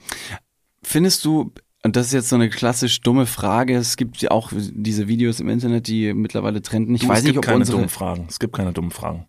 [0.82, 4.52] Findest du, und das ist jetzt so eine klassisch dumme Frage, es gibt ja auch
[4.54, 6.94] diese Videos im Internet, die mittlerweile trenden.
[6.94, 7.78] Ich Du, weiß es nicht, gibt ob keine unsere...
[7.78, 8.26] dummen Fragen.
[8.28, 9.26] Es gibt keine dummen Fragen.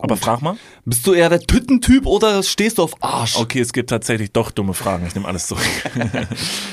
[0.00, 0.56] Aber frag mal.
[0.84, 3.36] Bist du eher der Tüttentyp oder stehst du auf Arsch?
[3.36, 5.06] Okay, es gibt tatsächlich doch dumme Fragen.
[5.06, 5.64] Ich nehme alles zurück.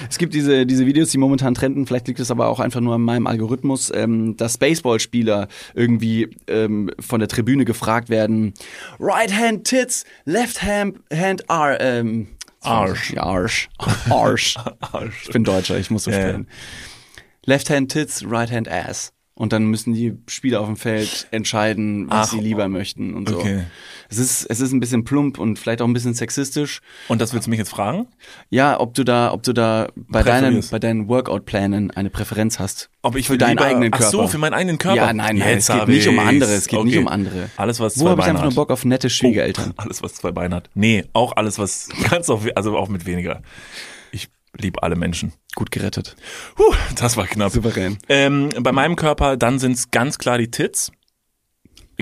[0.10, 2.96] Es gibt diese, diese Videos, die momentan trenden, vielleicht liegt es aber auch einfach nur
[2.96, 8.54] an meinem Algorithmus, ähm, dass Baseballspieler irgendwie ähm, von der Tribüne gefragt werden,
[9.00, 12.28] Right Hand Tits, Left Hand, hand Ar ähm,
[12.62, 13.14] Arsch.
[13.14, 13.70] Ja, Arsch.
[14.10, 14.56] Arsch.
[14.80, 15.24] Arsch.
[15.24, 16.18] Ich bin Deutscher, ich muss so ja.
[16.18, 16.48] sprechen.
[17.46, 19.14] Left Hand Tits, Right Hand Ass.
[19.38, 23.28] Und dann müssen die Spieler auf dem Feld entscheiden, was Ach, sie lieber möchten und
[23.28, 23.39] so.
[23.39, 23.63] okay.
[24.08, 26.80] Es ist, es ist ein bisschen plump und vielleicht auch ein bisschen sexistisch.
[27.10, 28.08] Und das willst du mich jetzt fragen?
[28.50, 32.89] Ja, ob du da, ob du da bei deinen, bei deinen Workout-Plänen eine Präferenz hast.
[33.02, 34.06] Ob ich für deinen lieber- eigenen Körper.
[34.06, 34.95] Ach so, für meinen eigenen Körper.
[34.98, 37.02] Ja, nein, nein, Jetzt es geht nicht um andere, es geht nicht Okay.
[37.04, 37.50] um andere.
[37.58, 38.54] Alles, was Wo zwei habe ich einfach nur.
[38.54, 39.71] Bock auf nette Schwiegereltern?
[39.71, 40.69] Oh, alles, was zwei Beine hat.
[40.76, 43.41] Nee, auch alles, was ganz auch, also auch mit weniger.
[44.58, 45.34] Ich liebe alle Menschen.
[45.56, 46.15] Gut gerettet.
[46.56, 47.52] Puh, das war knapp.
[47.52, 47.98] Souverän.
[48.10, 50.91] Ähm, bei meinem Körper, dann sind's ganz klar die Tits.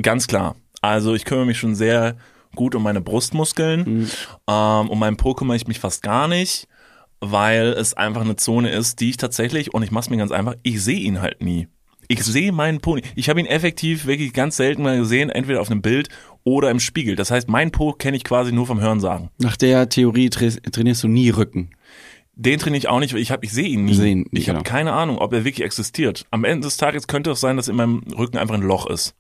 [0.01, 0.55] Ganz klar.
[0.81, 2.17] Also ich kümmere mich schon sehr
[2.55, 4.09] gut um meine Brustmuskeln.
[4.47, 6.67] Ähm, um meinen Po kümmere ich mich fast gar nicht,
[7.19, 10.55] weil es einfach eine Zone ist, die ich tatsächlich, und ich mach's mir ganz einfach,
[10.63, 11.67] ich sehe ihn halt nie.
[12.07, 13.07] Ich sehe meinen Po nicht.
[13.15, 16.09] Ich habe ihn effektiv wirklich ganz selten mal gesehen, entweder auf einem Bild
[16.43, 17.15] oder im Spiegel.
[17.15, 19.29] Das heißt, mein Po kenne ich quasi nur vom Hörensagen.
[19.37, 21.71] Nach der Theorie tra trainierst du nie Rücken.
[22.35, 23.93] Den trainiere ich auch nicht, weil ich habe, ich sehe ihn nie.
[23.93, 24.69] Sehen ich habe genau.
[24.69, 26.25] keine Ahnung, ob er wirklich existiert.
[26.31, 29.15] Am Ende des Tages könnte es sein, dass in meinem Rücken einfach ein Loch ist.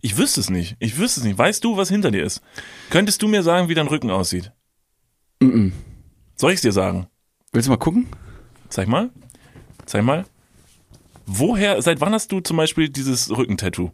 [0.00, 0.76] Ich wüsste es nicht.
[0.78, 1.38] Ich wüsste es nicht.
[1.38, 2.42] Weißt du, was hinter dir ist?
[2.90, 4.52] Könntest du mir sagen, wie dein Rücken aussieht?
[6.36, 7.08] Soll ich es dir sagen?
[7.52, 8.06] Willst du mal gucken?
[8.68, 9.10] Zeig mal.
[9.86, 10.24] Zeig mal.
[11.26, 13.92] Woher, seit wann hast du zum Beispiel dieses Rückentattoo?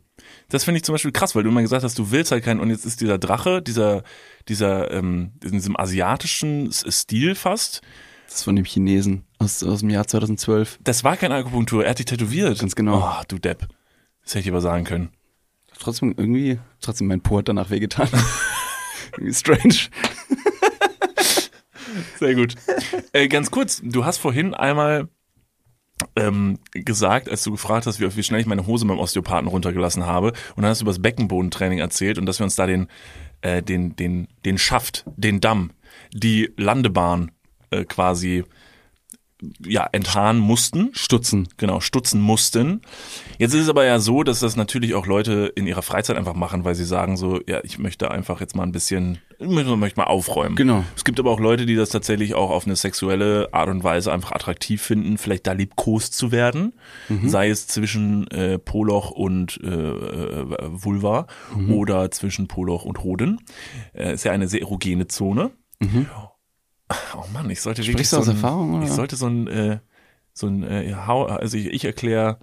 [0.48, 2.60] Das finde ich zum Beispiel krass, weil du immer gesagt hast, du willst halt keinen,
[2.60, 4.02] und jetzt ist dieser Drache, dieser,
[4.48, 7.82] dieser, ähm, in diesem asiatischen Stil fast,
[8.30, 10.78] Das ist von dem Chinesen aus, aus dem Jahr 2012.
[10.84, 12.60] Das war keine Akupunktur, er hat dich tätowiert.
[12.60, 13.00] Ganz genau.
[13.04, 13.66] Oh, du Depp.
[14.22, 15.08] Das hätte ich aber sagen können.
[15.76, 18.08] Trotzdem irgendwie, trotzdem mein Po hat danach wehgetan.
[19.12, 19.74] irgendwie strange.
[22.20, 22.54] Sehr gut.
[23.12, 25.08] äh, ganz kurz, du hast vorhin einmal
[26.14, 30.06] ähm, gesagt, als du gefragt hast, wie, wie schnell ich meine Hose beim Osteopathen runtergelassen
[30.06, 32.86] habe, und dann hast du über das Beckenbodentraining erzählt und dass wir uns da den,
[33.40, 35.72] äh, den, den, den Schaft, den Damm,
[36.12, 37.32] die Landebahn
[37.70, 38.44] äh, quasi
[39.64, 40.90] ja, entharren mussten.
[40.92, 41.48] Stutzen.
[41.56, 42.82] Genau, stutzen mussten.
[43.38, 46.34] Jetzt ist es aber ja so, dass das natürlich auch Leute in ihrer Freizeit einfach
[46.34, 49.98] machen, weil sie sagen so, ja, ich möchte einfach jetzt mal ein bisschen, ich möchte
[49.98, 50.56] mal aufräumen.
[50.56, 50.84] Genau.
[50.96, 54.12] Es gibt aber auch Leute, die das tatsächlich auch auf eine sexuelle Art und Weise
[54.12, 56.74] einfach attraktiv finden, vielleicht da liebkost zu werden,
[57.24, 61.26] sei es zwischen äh, Poloch und äh, äh, Vulva
[61.68, 63.40] oder zwischen Poloch und Hoden.
[63.94, 65.50] Äh, ist ja eine sehr erogene Zone.
[67.16, 68.84] Oh Mann, ich sollte wirklich Sprichst du aus so ein, Erfahrung, oder?
[68.84, 69.78] Ich sollte so ein, äh,
[70.32, 72.38] so ein, äh, also ich, ich erkläre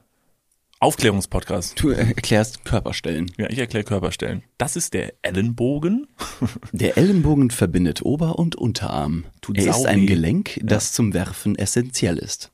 [0.79, 1.81] Aufklärungspodcast.
[1.81, 3.31] Du erklärst Körperstellen.
[3.37, 4.43] Ja, ich erkläre Körperstellen.
[4.59, 6.07] Das ist der Ellenbogen.
[6.71, 9.25] Der Ellenbogen verbindet Ober- und Unterarm.
[9.41, 10.05] Tut er ist ein.
[10.05, 12.51] Gelenk, das zum Werfen essentiell ist.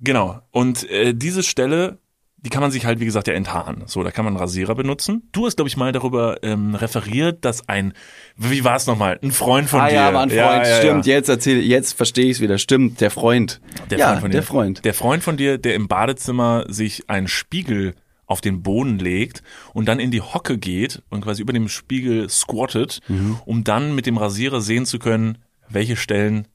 [0.00, 0.40] Genau.
[0.50, 1.98] Und äh, diese Stelle,
[2.44, 3.84] die kann man sich halt, wie gesagt, ja enthaaren.
[3.86, 5.28] So, da kann man einen Rasierer benutzen.
[5.32, 7.94] Du hast, glaube ich, mal darüber ähm, referiert, dass ein,
[8.36, 9.94] wie war es nochmal, ein Freund von ah dir.
[9.94, 10.36] ja, war ein Freund.
[10.38, 11.14] Ja, ja, Stimmt, ja.
[11.14, 12.58] jetzt erzähle jetzt verstehe ich es wieder.
[12.58, 13.60] Stimmt, der Freund.
[13.90, 14.36] Der ja, Freund von dir.
[14.36, 14.84] der Freund.
[14.84, 17.94] Der Freund von dir, der im Badezimmer sich einen Spiegel
[18.26, 19.42] auf den Boden legt
[19.74, 23.38] und dann in die Hocke geht und quasi über dem Spiegel squattet, Mhm.
[23.46, 26.46] um dann mit dem Rasierer sehen zu können, welche Stellen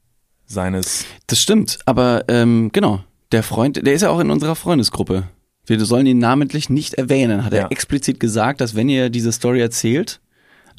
[0.46, 5.28] seines Das stimmt, aber ähm, genau, der Freund, der ist ja auch in unserer Freundesgruppe.
[5.66, 7.60] Wir sollen ihn namentlich nicht erwähnen, hat Ja.
[7.64, 10.20] er explizit gesagt, dass wenn ihr diese Story erzählt,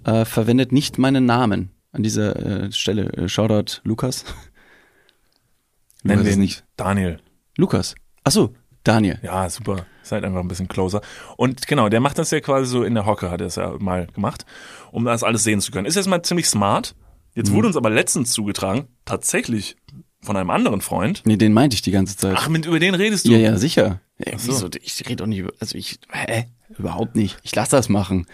[0.03, 3.05] äh, verwendet nicht meinen Namen an dieser äh, Stelle.
[3.13, 4.25] Äh, Shoutout Lukas.
[6.03, 6.63] nennen wir ihn nicht.
[6.77, 7.19] Daniel.
[7.57, 7.95] Lukas.
[8.23, 9.19] Ach so, Daniel.
[9.21, 9.85] Ja, super.
[10.03, 11.01] Seid einfach ein bisschen closer.
[11.37, 13.75] Und genau, der macht das ja quasi so in der Hocke, hat er es ja
[13.79, 14.45] mal gemacht,
[14.91, 15.85] um das alles sehen zu können.
[15.85, 16.95] Ist erstmal ziemlich smart.
[17.35, 17.55] Jetzt Mhm.
[17.55, 19.77] wurde uns aber letztens zugetragen, tatsächlich
[20.23, 21.21] von einem anderen Freund.
[21.25, 22.35] Nee, den meinte ich die ganze Zeit.
[22.37, 23.31] Ach, mit, über den redest du?
[23.31, 24.01] ja, ja, sicher.
[24.23, 24.47] Ja, so.
[24.51, 24.69] wieso?
[24.81, 26.45] Ich rede doch nicht über, also ich, hä?
[26.77, 27.37] Überhaupt nicht.
[27.43, 28.27] Ich lass das machen.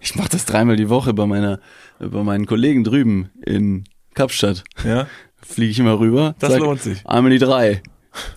[0.00, 1.60] Ich mache das dreimal die Woche bei meiner,
[1.98, 4.64] bei meinen Kollegen drüben in Kapstadt.
[4.84, 5.06] ja?
[5.46, 6.34] fliege ich immer rüber.
[6.38, 7.06] Das lohnt sich.
[7.06, 7.82] Einmal die drei.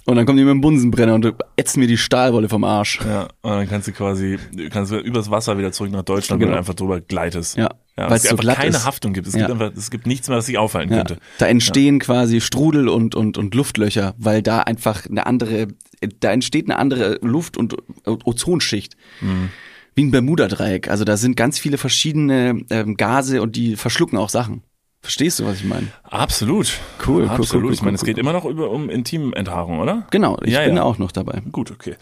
[0.06, 3.00] Und dann kommen die mit dem Bunsenbrenner und ätzen mir die Stahlwolle vom Arsch.
[3.06, 4.38] Ja, und dann kannst du quasi,
[4.72, 6.56] kannst du übers Wasser wieder zurück nach Deutschland, wenn Genau.
[6.56, 7.56] du einfach drüber gleitest.
[7.58, 8.86] Ja, ja weil's es so einfach glatt keine ist.
[8.86, 9.27] Haftung gibt.
[9.27, 9.47] Es Ja.
[9.47, 11.17] gibt einfach, es gibt nichts mehr, was sich aufhalten Ja, könnte.
[11.39, 15.67] da entstehen quasi Strudel und, und, und Luftlöcher, weil da einfach eine andere,
[16.19, 18.95] da entsteht eine andere Luft- und Ozonschicht.
[19.21, 19.49] Mhm.
[19.95, 20.89] Wie ein Bermuda-Dreieck.
[20.89, 24.62] Also da sind ganz viele verschiedene ähm, Gase und die verschlucken auch Sachen.
[25.01, 25.88] Verstehst du, was ich meine?
[26.03, 26.71] Absolut.
[27.05, 27.51] Cool, cool, Absolut.
[27.53, 30.05] cool, cool, ich meine, es geht immer noch über, um Intimenthaarung, oder?
[30.12, 31.41] Genau, ich bin auch noch dabei.
[31.51, 31.95] Gut, okay.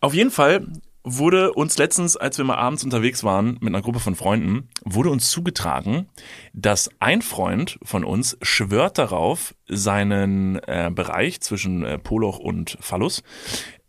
[0.00, 0.66] Auf jeden Fall
[1.08, 5.08] wurde uns letztens, als wir mal abends unterwegs waren mit einer Gruppe von Freunden, wurde
[5.08, 6.08] uns zugetragen,
[6.52, 13.22] dass ein Freund von uns schwört darauf, seinen äh, Bereich zwischen äh, Poloch und Phallus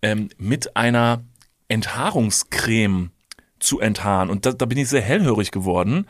[0.03, 1.23] ähm, mit einer
[1.69, 3.09] Enthaarungscreme
[3.57, 4.29] zu enthaaren.
[4.29, 6.05] Und da, da bin ich sehr hellhörig geworden,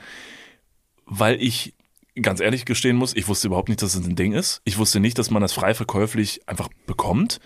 [1.06, 1.74] weil ich
[2.22, 4.62] ganz ehrlich gestehen muss, ich wusste überhaupt nicht, dass es ein Ding ist.
[4.66, 7.40] Ich wusste nicht, dass man das frei verkäuflich einfach bekommt.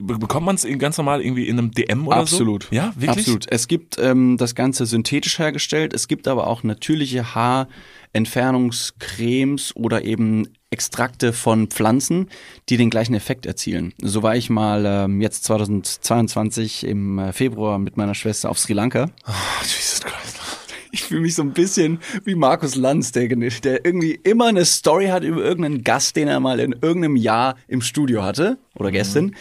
[0.00, 2.62] Be bekommt man es ganz normal irgendwie in einem DM oder Absolut.
[2.64, 2.74] so?
[2.74, 3.26] Ja, wirklich?
[3.26, 3.46] Absolut.
[3.50, 5.92] Es gibt ähm, das Ganze synthetisch hergestellt.
[5.92, 12.28] Es gibt aber auch natürliche Haarentfernungscremes oder eben Extrakte von Pflanzen,
[12.68, 13.92] die den gleichen Effekt erzielen.
[14.00, 18.74] So war ich mal ähm, jetzt 2022 im äh, Februar mit meiner Schwester auf Sri
[18.74, 19.10] Lanka.
[19.26, 19.32] Oh,
[19.62, 20.38] Jesus Christ.
[20.90, 25.08] Ich fühle mich so ein bisschen wie Markus Lanz, der, der irgendwie immer eine Story
[25.08, 29.36] hat über irgendeinen Gast, den er mal in irgendeinem Jahr im Studio hatte oder gestern.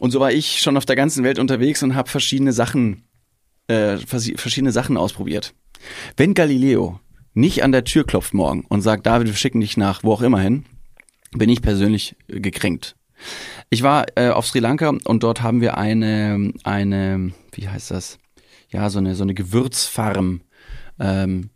[0.00, 3.04] Und so war ich schon auf der ganzen Welt unterwegs und habe verschiedene Sachen,
[3.68, 5.54] äh, versi- verschiedene Sachen ausprobiert.
[6.16, 6.98] Wenn Galileo
[7.34, 10.22] nicht an der Tür klopft morgen und sagt, David, wir schicken dich nach wo auch
[10.22, 10.64] immer hin,
[11.32, 12.96] bin ich persönlich äh, gekränkt.
[13.68, 18.18] Ich war äh, auf Sri Lanka und dort haben wir eine, eine, wie heißt das?
[18.70, 20.40] Ja, so eine, so eine Gewürzfarm,
[20.98, 21.50] ähm,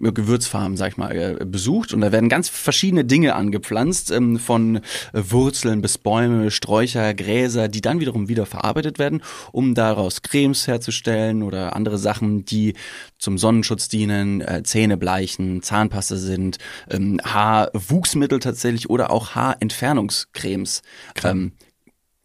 [0.00, 4.38] ja, Gewürzfarm, sag ich mal, äh, besucht und da werden ganz verschiedene Dinge angepflanzt, ähm,
[4.38, 4.80] von äh,
[5.12, 11.42] Wurzeln bis Bäume, Sträucher, Gräser, die dann wiederum wieder verarbeitet werden, um daraus Cremes herzustellen
[11.42, 12.74] oder andere Sachen, die
[13.18, 16.58] zum Sonnenschutz dienen, äh, Zähne bleichen, Zahnpasta sind,
[16.90, 20.82] ähm, Haarwuchsmittel tatsächlich oder auch Haarentfernungscremes.
[21.24, 21.52] Ähm,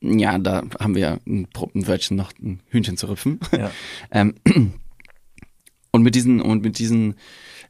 [0.01, 3.39] ja, da haben wir ein, ein Wörtchen noch ein Hühnchen zu rüpfen.
[3.51, 3.71] Ja.
[4.11, 4.35] Ähm,
[5.91, 7.15] und mit diesen und mit diesen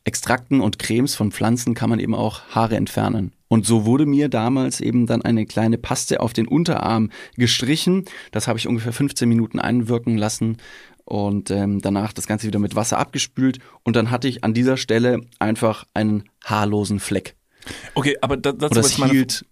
[0.06, 3.32] Extrakten und Cremes von Pflanzen kann man eben auch Haare entfernen.
[3.48, 8.06] Und so wurde mir damals eben dann eine kleine Paste auf den Unterarm gestrichen.
[8.32, 10.58] Das habe ich ungefähr 15 Minuten einwirken lassen
[11.06, 13.60] und ähm, danach das Ganze wieder mit Wasser abgespült.
[13.84, 17.36] Und dann hatte ich an dieser Stelle einfach einen haarlosen Fleck.
[17.94, 19.46] Okay, aber da, dazu Und das ist meine, hielt.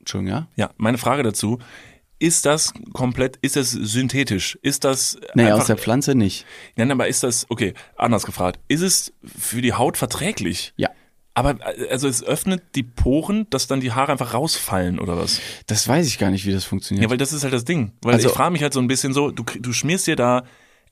[0.00, 0.48] Entschuldigung, ja?
[0.56, 1.58] ja, meine Frage dazu.
[2.18, 4.58] Ist das komplett, ist das synthetisch?
[4.62, 6.46] Ist das Nee, einfach, aus der Pflanze nicht.
[6.76, 8.58] Nein, aber ist das, okay, anders gefragt.
[8.68, 10.72] Ist es für die Haut verträglich?
[10.76, 10.88] Ja.
[11.34, 11.58] Aber
[11.90, 15.40] also es öffnet die Poren, dass dann die Haare einfach rausfallen oder was?
[15.66, 17.04] Das weiß ich gar nicht, wie das funktioniert.
[17.04, 17.92] Ja, weil das ist halt das Ding.
[18.00, 20.44] Weil Also- ich frage mich halt so ein bisschen so, du, du schmierst dir da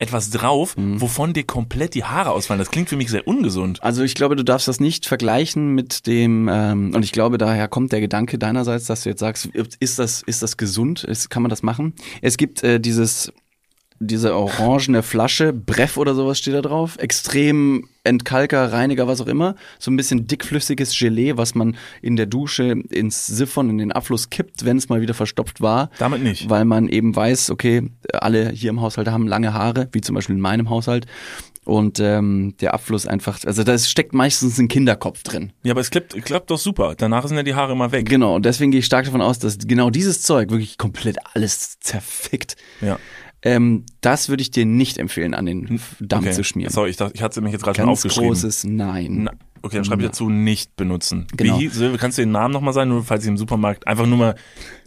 [0.04, 1.00] etwas drauf, Mhm.
[1.00, 2.58] wovon dir komplett die Haare ausfallen.
[2.60, 3.82] Das klingt für mich sehr ungesund.
[3.82, 7.66] Also ich glaube, du darfst das nicht vergleichen mit dem, ähm, und ich glaube, daher
[7.68, 9.46] kommt der Gedanke deinerseits, dass du jetzt sagst,
[9.80, 11.04] ist das, ist das gesund?
[11.04, 11.94] Ist, kann man das machen?
[12.22, 13.32] Es gibt äh, dieses,
[14.00, 19.54] diese orangene Flasche, Breff oder sowas steht da drauf, extrem Entkalker, Reiniger, was auch immer,
[19.78, 24.30] so ein bisschen dickflüssiges Gelee, was man in der Dusche ins Siphon, in den Abfluss
[24.30, 25.90] kippt, wenn es mal wieder verstopft war.
[25.98, 26.50] Damit nicht.
[26.50, 30.34] Weil man eben weiß, okay, alle hier im Haushalt haben lange Haare, wie zum Beispiel
[30.34, 31.06] in meinem Haushalt.
[31.64, 35.52] Und ähm, der Abfluss einfach, also da steckt meistens ein Kinderkopf drin.
[35.62, 36.94] Ja, aber es klappt, klappt doch super.
[36.94, 38.06] Danach sind ja die Haare immer weg.
[38.06, 41.80] Genau, und deswegen gehe ich stark davon aus, dass genau dieses Zeug wirklich komplett alles
[41.80, 42.56] zerfickt.
[42.82, 42.98] Ja.
[43.46, 46.72] Ähm, das würde ich dir nicht empfehlen, an den Damm zu schmieren.
[46.72, 48.28] Sorry, ich, dachte, ich hatte mich jetzt gerade schon Ganz aufgeschrieben.
[48.30, 49.24] großes Nein.
[49.24, 49.32] Na,
[49.62, 51.26] okay, dann schreibe ich dazu nicht benutzen.
[51.36, 51.58] Genau.
[51.60, 54.16] Wie, Silvia, kannst du den Namen nochmal sagen, nur falls ich im Supermarkt einfach nur
[54.18, 54.34] mal.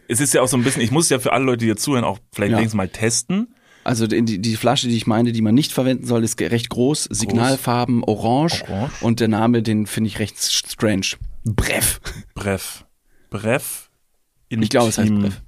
[0.07, 1.77] Es ist ja auch so ein bisschen, ich muss ja für alle Leute, die hier
[1.77, 2.57] zuhören, auch vielleicht Ja.
[2.57, 3.53] wenigstens mal testen.
[3.83, 7.05] Also die, die Flasche, die ich meine, die man nicht verwenden soll, ist recht groß,
[7.11, 8.91] Signalfarben orange, Orange.
[9.01, 11.05] und der Name, den finde ich recht strange.
[11.45, 12.01] Breff.
[12.35, 12.85] Breff.
[13.29, 13.89] Breff.
[14.49, 15.41] Ich glaube, es heißt Intim- Breff.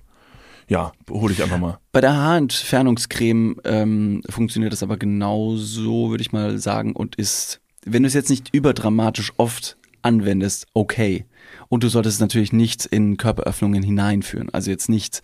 [0.70, 1.80] Ja, hole ich einfach mal.
[1.92, 8.04] Bei der Haarentfernungscreme ähm, funktioniert das aber genauso, würde ich mal sagen, und ist, wenn
[8.04, 11.26] du es jetzt nicht überdramatisch oft anwendest, okay.
[11.68, 14.50] Und du solltest es natürlich nicht in Körperöffnungen hineinführen.
[14.54, 15.22] Also jetzt nicht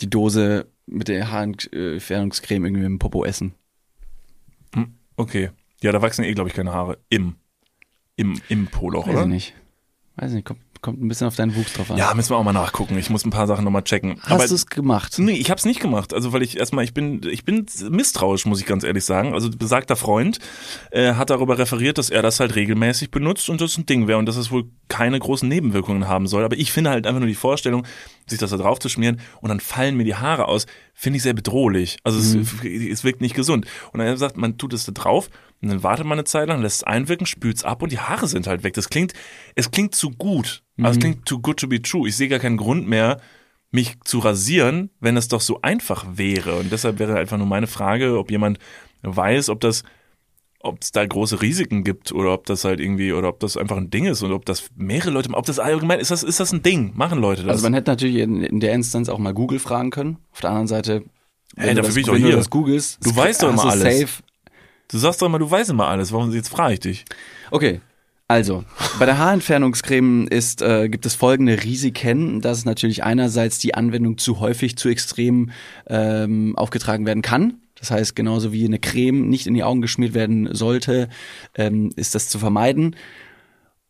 [0.00, 3.54] die Dose mit der Haarentfernungscreme irgendwie mit dem Popo essen.
[5.16, 5.50] Okay.
[5.82, 6.98] Ja, da wachsen eh, glaube ich, keine Haare.
[7.08, 7.36] Im.
[8.16, 9.22] Im, im Poloch, Weiß oder?
[9.22, 9.54] ich nicht.
[10.16, 11.98] Weiß nicht, kommt, kommt ein bisschen auf deinen Wuchs drauf an.
[11.98, 12.96] Ja, müssen wir auch mal nachgucken.
[12.96, 14.20] Ich muss ein paar Sachen nochmal checken.
[14.22, 15.18] Hast du es gemacht?
[15.18, 16.14] Nee, ich habe es nicht gemacht.
[16.14, 19.34] Also weil ich erstmal, ich bin, ich bin misstrauisch, muss ich ganz ehrlich sagen.
[19.34, 20.38] Also besagter Freund
[20.92, 24.20] äh, hat darüber referiert, dass er das halt regelmäßig benutzt und das ein Ding wäre
[24.20, 26.44] und dass es wohl keine großen Nebenwirkungen haben soll.
[26.44, 27.84] Aber ich finde halt einfach nur die Vorstellung,
[28.28, 31.24] sich das da drauf zu schmieren und dann fallen mir die Haare aus, finde ich
[31.24, 31.98] sehr bedrohlich.
[32.04, 33.66] Also es, es wirkt nicht gesund.
[33.92, 35.30] Und er sagt, man tut es da drauf
[35.62, 38.26] und dann wartet man eine Zeit lang, lässt es einwirken, spült's ab und die Haare
[38.28, 38.74] sind halt weg.
[38.74, 39.12] Das klingt,
[39.54, 40.62] es klingt zu gut.
[40.78, 42.06] Also es klingt too good to be true.
[42.08, 43.20] Ich sehe gar keinen Grund mehr,
[43.70, 46.56] mich zu rasieren, wenn es doch so einfach wäre.
[46.56, 48.58] Und deshalb wäre einfach nur meine Frage, ob jemand
[49.02, 49.82] weiß, ob das,
[50.60, 53.76] ob es da große Risiken gibt oder ob das halt irgendwie, oder ob das einfach
[53.76, 56.52] ein Ding ist und ob das mehrere Leute, ob das allgemein, ist das, ist das
[56.52, 56.92] ein Ding?
[56.94, 57.52] Machen Leute das?
[57.52, 60.18] Also man hätte natürlich in, in der Instanz auch mal Google fragen können.
[60.32, 61.04] Auf der anderen Seite,
[61.56, 62.30] Hey, wenn du dafür das, bin ich doch hier.
[62.32, 64.00] du das googelst, Du weißt doch hast immer alles.
[64.00, 64.22] Safe.
[64.88, 66.12] Du sagst doch immer, du weißt immer alles.
[66.12, 67.04] Warum, jetzt frage ich dich.
[67.50, 67.80] Okay.
[68.28, 68.64] Also,
[68.98, 74.40] bei der Haarentfernungscreme ist, äh, gibt es folgende Risiken, dass natürlich einerseits die Anwendung zu
[74.40, 75.50] häufig, zu extrem
[75.86, 77.60] ähm, aufgetragen werden kann.
[77.76, 81.08] Das heißt, genauso wie eine Creme nicht in die Augen geschmiert werden sollte,
[81.54, 82.96] ähm, ist das zu vermeiden.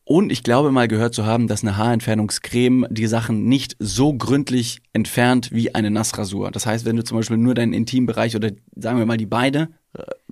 [0.05, 4.81] Und ich glaube mal gehört zu haben, dass eine Haarentfernungscreme die Sachen nicht so gründlich
[4.93, 6.53] entfernt wie eine Nassrasur.
[6.53, 9.71] Das heißt, wenn du zum Beispiel nur deinen Intimbereich oder sagen wir mal die Beine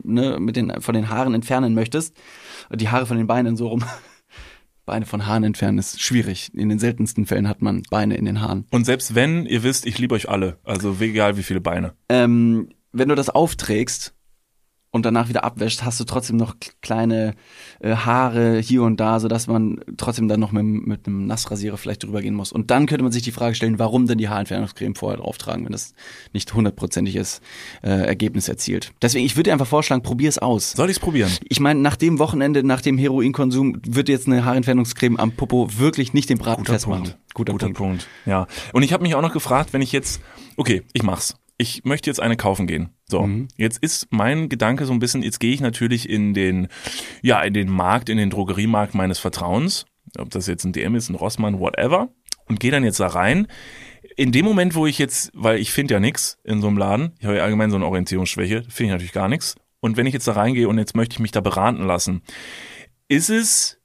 [0.02, 2.16] ne, mit den, von den Haaren entfernen möchtest,
[2.72, 3.84] die Haare von den Beinen so rum,
[4.86, 6.52] Beine von Haaren entfernen ist schwierig.
[6.54, 8.66] In den seltensten Fällen hat man Beine in den Haaren.
[8.70, 10.58] Und selbst wenn, ihr wisst, ich liebe euch alle.
[10.62, 11.94] Also egal wie viele Beine.
[12.10, 14.14] Ähm, wenn du das aufträgst
[14.95, 17.34] und danach wieder abwäscht, hast du trotzdem noch kleine
[17.80, 22.05] äh, Haare hier und da, sodass man trotzdem dann noch mit, mit einem Nassrasierer vielleicht
[22.05, 22.53] drüber gehen muss.
[22.53, 25.72] Und dann könnte man sich die Frage stellen, warum denn die Haarentfernungscreme vorher drauftragen, wenn
[25.72, 25.95] das
[26.32, 27.40] nicht hundertprozentiges
[27.82, 28.92] äh, Ergebnis erzielt.
[29.03, 30.70] Deswegen, ich würde dir einfach vorschlagen, probier es aus.
[30.70, 31.32] Soll ich es probieren?
[31.49, 36.14] Ich meine, nach dem Wochenende, nach dem Heroinkonsum, wird jetzt eine Haarentfernungscreme am Popo wirklich
[36.14, 37.14] nicht den Braten festmachen.
[37.34, 38.07] Guter, Punkt.
[38.26, 38.47] Ja.
[38.72, 40.20] Und ich habe mich auch noch gefragt, wenn ich jetzt,
[40.57, 41.34] okay, ich mach's.
[41.59, 42.90] Ich möchte jetzt eine kaufen gehen.
[43.14, 43.46] So, Mhm.
[43.56, 46.66] jetzt ist mein Gedanke so ein bisschen, jetzt gehe ich natürlich in den,
[47.22, 49.86] ja, in den Markt, in den Drogeriemarkt meines Vertrauens,
[50.18, 52.08] ob das jetzt ein DM ist, ein Rossmann, whatever,
[52.46, 53.46] und gehe dann jetzt da rein.
[54.16, 57.12] In dem Moment, wo ich jetzt, weil ich finde ja nichts in so einem Laden,
[57.20, 59.54] ich habe ja allgemein so eine Orientierungsschwäche, finde ich natürlich gar nichts.
[59.78, 62.22] Und wenn ich jetzt da reingehe und jetzt möchte ich mich da beraten lassen,
[63.06, 63.78] ist es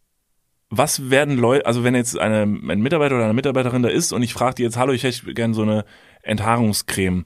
[0.72, 4.22] was werden Leute, also wenn jetzt eine, ein Mitarbeiter oder eine Mitarbeiterin da ist und
[4.22, 5.84] ich frage die jetzt, hallo, ich hätte gerne so eine
[6.30, 7.26] Enthaarungscreme,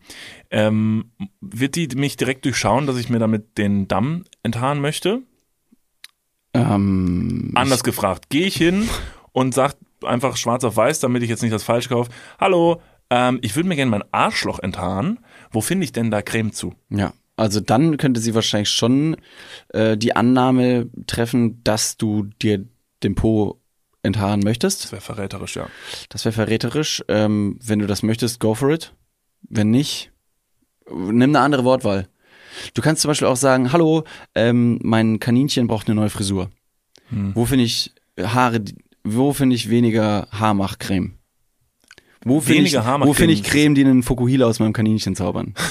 [0.49, 5.21] ähm, wird die mich direkt durchschauen, dass ich mir damit den Damm enthaaren möchte?
[6.53, 8.87] Ähm, Anders gefragt, gehe ich hin
[9.31, 12.11] und sag, einfach schwarz auf weiß, damit ich jetzt nicht das falsch kaufe.
[12.39, 15.19] Hallo, ähm, ich würde mir gerne mein Arschloch enthaaren.
[15.51, 16.73] Wo finde ich denn da Creme zu?
[16.89, 17.13] Ja.
[17.35, 19.15] Also dann könnte sie wahrscheinlich schon
[19.69, 22.65] äh, die Annahme treffen, dass du dir
[23.01, 23.59] den Po
[24.03, 24.83] enthaaren möchtest.
[24.83, 25.67] Das wäre verräterisch, ja.
[26.09, 27.03] Das wäre verräterisch.
[27.07, 28.93] Ähm, wenn du das möchtest, go for it.
[29.41, 30.11] Wenn nicht,
[30.89, 32.07] nimm eine andere Wortwahl.
[32.73, 34.03] Du kannst zum Beispiel auch sagen, hallo,
[34.35, 36.51] ähm, mein Kaninchen braucht eine neue Frisur.
[37.35, 38.63] Wo finde ich Haare,
[39.03, 41.17] wo finde ich weniger Haarmachcreme?
[42.25, 45.53] Wo finde ich, wo finde ich Creme, die einen Fokuhila aus meinem Kaninchen zaubern?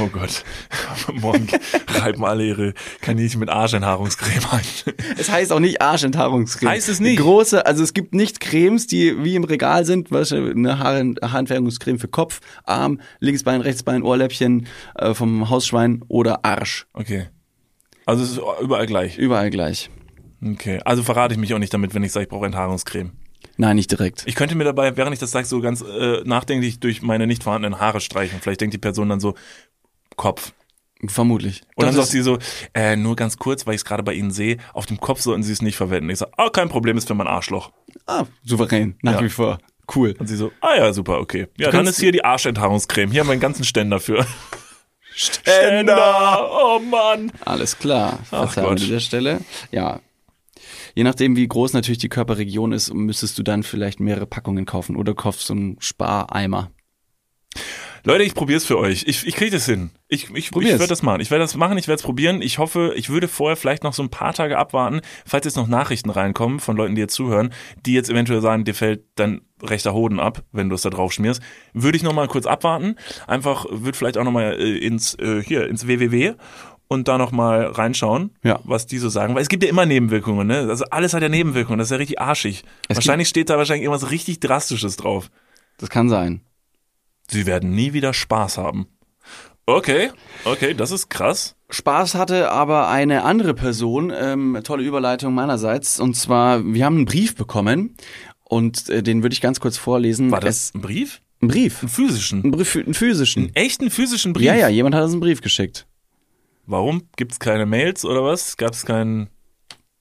[0.00, 0.42] Oh Gott.
[1.14, 1.46] Morgen
[1.86, 4.64] reiben alle ihre Kaninchen mit Arschenthaarungscreme ein.
[5.18, 6.70] Es heißt auch nicht Arschenthaarungscreme.
[6.70, 7.20] Heißt es nicht?
[7.20, 11.98] Große, also es gibt nicht Cremes, die wie im Regal sind, was eine Haar Haarentfernungscreme
[11.98, 14.66] für Kopf, Arm, linkes Bein, rechtes Bein, Ohrläppchen
[14.96, 16.86] äh, vom Hausschwein oder Arsch.
[16.92, 17.28] Okay.
[18.06, 19.16] Also es ist überall gleich.
[19.16, 19.90] Überall gleich.
[20.44, 20.80] Okay.
[20.84, 23.12] Also verrate ich mich auch nicht damit, wenn ich sage, ich brauche Enthaarungscreme.
[23.56, 24.22] Nein, nicht direkt.
[24.26, 27.44] Ich könnte mir dabei, während ich das sage, so ganz äh, nachdenklich durch meine nicht
[27.44, 28.40] vorhandenen Haare streichen.
[28.40, 29.34] Vielleicht denkt die Person dann so,
[30.16, 30.52] Kopf.
[31.06, 31.62] Vermutlich.
[31.74, 32.38] Und dann Das sagt sie so,
[32.72, 35.42] äh, nur ganz kurz, weil ich es gerade bei Ihnen sehe, auf dem Kopf sollten
[35.42, 36.08] Sie es nicht verwenden.
[36.10, 37.72] Ich sage, ah, kein Problem, ist für mein Arschloch.
[38.06, 39.22] ah, souverän, nach Ja.
[39.22, 39.58] wie vor.
[39.94, 40.14] Cool.
[40.18, 41.48] Und sie so, ah ja, super, okay.
[41.58, 43.10] Ja, dann ist hier die Arschenthaarungscreme.
[43.10, 44.26] Hier haben wir einen ganzen Ständer für.
[45.14, 46.48] Ständer!
[46.50, 47.30] Oh Mann!
[47.44, 48.18] Alles klar.
[48.30, 48.64] Ach Gott.
[48.64, 49.40] an dieser Stelle.
[49.70, 50.00] Ja.
[50.94, 54.96] Je nachdem, wie groß natürlich die Körperregion ist, müsstest du dann vielleicht mehrere Packungen kaufen
[54.96, 56.70] oder kaufst so einen Spareimer.
[58.06, 59.04] Leute, ich probiere es für euch.
[59.06, 59.90] Ich, ich kriege das hin.
[60.08, 60.78] Ich, ich, ich Probier's.
[60.78, 61.22] werde das machen.
[61.22, 62.42] Ich werde das machen, ich werde es probieren.
[62.42, 65.68] Ich hoffe, ich würde vorher vielleicht noch so ein paar Tage abwarten, falls jetzt noch
[65.68, 67.54] Nachrichten reinkommen von Leuten, die jetzt zuhören,
[67.86, 71.14] die jetzt eventuell sagen, dir fällt dein rechter Hoden ab, wenn du es da drauf
[71.14, 71.40] schmierst.
[71.72, 72.96] Würde ich noch mal kurz abwarten.
[73.26, 76.34] Einfach, würde vielleicht auch noch mal äh, ins, äh, hier, ins www
[76.94, 78.60] und da noch mal reinschauen, Ja.
[78.64, 79.34] was die so sagen.
[79.34, 80.60] Weil es gibt ja immer Nebenwirkungen, ne?
[80.68, 81.78] Also alles hat ja Nebenwirkungen.
[81.78, 82.64] Das ist ja richtig arschig.
[82.88, 85.30] Es wahrscheinlich steht da wahrscheinlich irgendwas richtig Drastisches drauf.
[85.76, 86.40] Das kann sein.
[87.28, 88.86] Sie werden nie wieder Spaß haben.
[89.66, 90.10] Okay,
[90.44, 91.56] okay, das ist krass.
[91.70, 97.04] Spaß hatte aber eine andere Person, ähm, tolle Überleitung meinerseits, und zwar, wir haben einen
[97.06, 97.96] Brief bekommen
[98.44, 100.30] und äh, den würde ich ganz kurz vorlesen.
[100.30, 101.22] War das Es, ein Brief?
[101.40, 101.80] ein Brief?
[101.80, 102.44] Einen physischen?
[102.44, 103.44] Ein Brief, einen physischen.
[103.44, 104.44] Einen echten physischen Brief?
[104.46, 105.86] Ja, ja, jemand hat uns einen Brief geschickt.
[106.66, 107.02] Warum?
[107.16, 108.56] Gibt es keine Mails oder was?
[108.56, 109.28] Gab es keinen...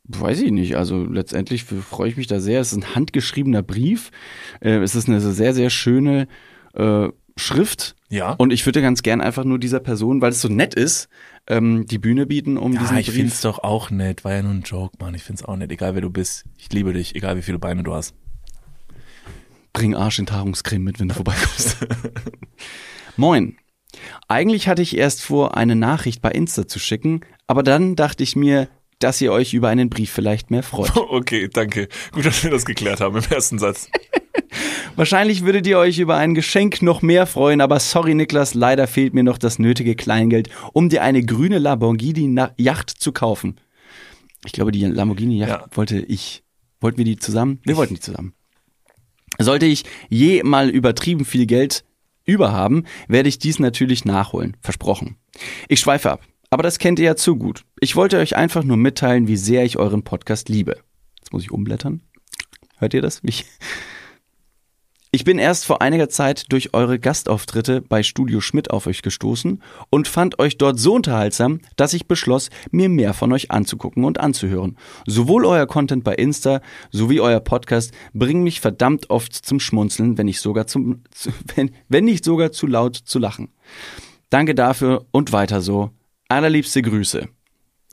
[0.05, 0.75] Weiß ich nicht.
[0.75, 2.59] Also letztendlich freue ich mich da sehr.
[2.59, 4.11] Es ist ein handgeschriebener Brief.
[4.59, 6.27] Äh, es ist eine sehr, sehr schöne
[6.73, 7.07] äh,
[7.37, 7.95] Schrift.
[8.09, 8.33] Ja?
[8.33, 11.07] Und ich würde ganz gern einfach nur dieser Person, weil es so nett ist,
[11.47, 13.15] ähm, die Bühne bieten, um diesen ja, ich Brief.
[13.15, 14.23] find's doch auch nett.
[14.23, 15.15] War ja nur ein Joke, Mann.
[15.15, 15.71] Ich find's auch nett.
[15.71, 16.45] Egal wer du bist.
[16.57, 17.15] Ich liebe dich.
[17.15, 18.13] Egal wie viele Beine du hast.
[19.71, 21.87] Bring Arschenthaarungscreme mit, wenn du vorbeikommst.
[23.17, 23.57] Moin.
[24.27, 28.35] Eigentlich hatte ich erst vor, eine Nachricht bei Insta zu schicken, aber dann dachte ich
[28.35, 28.67] mir,
[28.99, 30.91] dass ihr euch über einen Brief vielleicht mehr freut.
[31.13, 31.87] Okay, danke.
[32.11, 33.89] Gut, dass wir das geklärt haben im ersten Satz.
[34.95, 39.13] Wahrscheinlich würdet ihr euch über ein Geschenk noch mehr freuen, aber sorry Niklas, leider fehlt
[39.13, 43.59] mir noch das nötige Kleingeld, um dir eine grüne Lamborghini-Yacht zu kaufen.
[44.45, 45.65] Ich glaube, die Lamborghini-Yacht Ja.
[45.71, 46.43] wollte ich.
[46.79, 47.59] Wollten wir die zusammen?
[47.63, 48.33] Wir wollten die zusammen.
[49.39, 51.83] Sollte ich je mal übertrieben viel Geld
[52.25, 54.57] überhaben, werde ich dies natürlich nachholen.
[54.61, 55.17] Versprochen.
[55.67, 56.21] Ich schweife ab.
[56.49, 57.65] Aber das kennt ihr ja zu gut.
[57.79, 60.77] Ich wollte euch einfach nur mitteilen, wie sehr ich euren Podcast liebe.
[61.19, 62.01] Jetzt muss ich umblättern.
[62.77, 63.21] Hört ihr das?
[63.23, 63.45] Ich
[65.15, 69.61] ich bin erst vor einiger Zeit durch eure Gastauftritte bei Studio Schmidt auf euch gestoßen
[69.91, 74.19] und fand euch dort so unterhaltsam, dass ich beschloss, mir mehr von euch anzugucken und
[74.19, 74.75] anzuhören.
[75.05, 76.61] Sowohl euer Content bei Insta
[76.91, 81.69] sowie euer Podcast bringen mich verdammt oft zum Schmunzeln, wenn nicht sogar zum, zu, wenn,
[81.89, 83.49] wenn nicht sogar zu laut zu lachen.
[84.31, 85.91] Danke dafür und weiter so.
[86.27, 87.27] Allerliebste Grüße.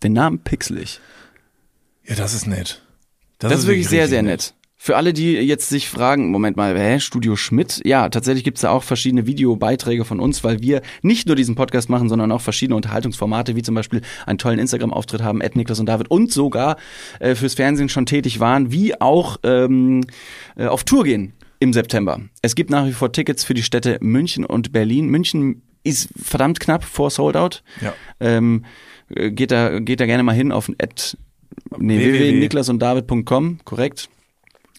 [0.02, 1.00] Den Namen pixelig.
[2.02, 2.80] Ja, das ist nett.
[3.38, 4.54] Das, ist wirklich sehr, sehr nett.
[4.82, 7.82] Für alle, die jetzt sich fragen, Moment mal, hä, Studio Schmidt?
[7.84, 11.90] Ja, tatsächlich gibt's da auch verschiedene Videobeiträge von uns, weil wir nicht nur diesen Podcast
[11.90, 15.86] machen, sondern auch verschiedene Unterhaltungsformate, wie zum Beispiel einen tollen Instagram-Auftritt haben, Ed Niklas und
[15.86, 16.78] David und sogar
[17.18, 20.06] äh, fürs Fernsehen schon tätig waren, wie auch ähm,
[20.56, 22.22] äh, auf Tour gehen im September.
[22.40, 25.08] Es gibt nach wie vor Tickets für die Städte München und Berlin.
[25.08, 27.62] München ist verdammt knapp vor Sold Out.
[27.82, 27.92] Ja.
[28.18, 28.64] Ähm,
[29.14, 31.18] äh, geht da geht da gerne mal hin auf Ed,
[31.76, 32.18] nee, www.
[32.18, 34.08] www.niklasunddavid.com, korrekt.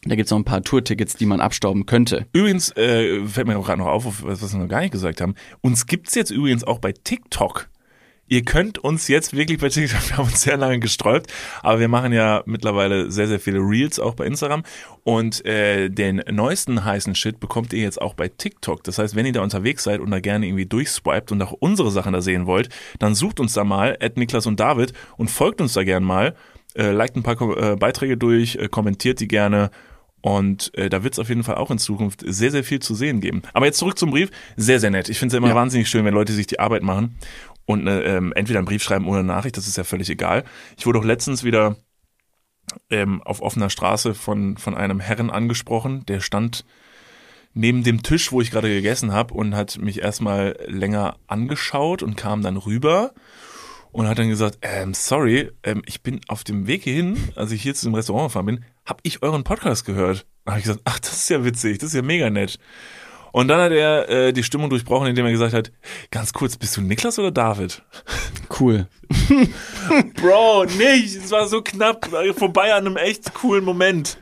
[0.03, 2.25] Da gibt's noch ein paar Tourtickets, die man abstauben könnte.
[2.33, 5.35] Übrigens, äh, fällt mir gerade noch auf, was was wir noch gar nicht gesagt haben.
[5.61, 7.69] Uns gibt's jetzt übrigens auch bei TikTok.
[8.31, 11.31] Ihr könnt uns jetzt wirklich bei TikTok, wir haben uns sehr lange gesträubt,
[11.61, 14.63] aber wir machen ja mittlerweile sehr, sehr viele Reels auch bei Instagram
[15.03, 18.85] und äh, den neuesten heißen Shit bekommt ihr jetzt auch bei TikTok.
[18.85, 21.91] Das heißt, wenn ihr da unterwegs seid und da gerne irgendwie durchswiped und auch unsere
[21.91, 25.59] Sachen da sehen wollt, dann sucht uns da mal, at Niklas und David und folgt
[25.59, 26.33] uns da gern mal.
[26.73, 29.71] Äh, liked ein paar äh, Beiträge durch, äh, kommentiert die gerne.
[30.21, 32.93] Und äh, da wird es auf jeden Fall auch in Zukunft sehr, sehr viel zu
[32.95, 33.41] sehen geben.
[33.53, 34.29] Aber jetzt zurück zum Brief.
[34.55, 35.09] Sehr, sehr nett.
[35.09, 35.55] Ich finde es immer Ja.
[35.55, 37.17] wahnsinnig schön, wenn Leute sich die Arbeit machen
[37.65, 39.57] und äh, ähm, entweder einen Brief schreiben oder eine Nachricht.
[39.57, 40.43] Das ist ja völlig egal.
[40.77, 41.75] Ich wurde auch letztens wieder
[42.89, 46.05] ähm, auf offener Straße von, von einem Herren angesprochen.
[46.05, 46.65] Der stand
[47.53, 52.15] neben dem Tisch, wo ich gerade gegessen habe und hat mich erstmal länger angeschaut und
[52.15, 53.13] kam dann rüber
[53.91, 57.61] und hat dann gesagt, ähm, sorry, ähm, ich bin auf dem Weg hierhin, als ich
[57.61, 60.25] hier zu dem Restaurant gefahren bin, habe ich euren Podcast gehört.
[60.45, 62.57] Da habe ich gesagt, ach, das ist ja witzig, das ist ja mega nett.
[63.31, 65.71] Und dann hat er äh, die Stimmung durchbrochen, indem er gesagt hat,
[66.09, 67.81] ganz kurz, bist du Niklas oder David?
[68.59, 68.87] Cool.
[70.15, 74.17] Bro, nicht, es war so knapp vorbei an einem echt coolen Moment.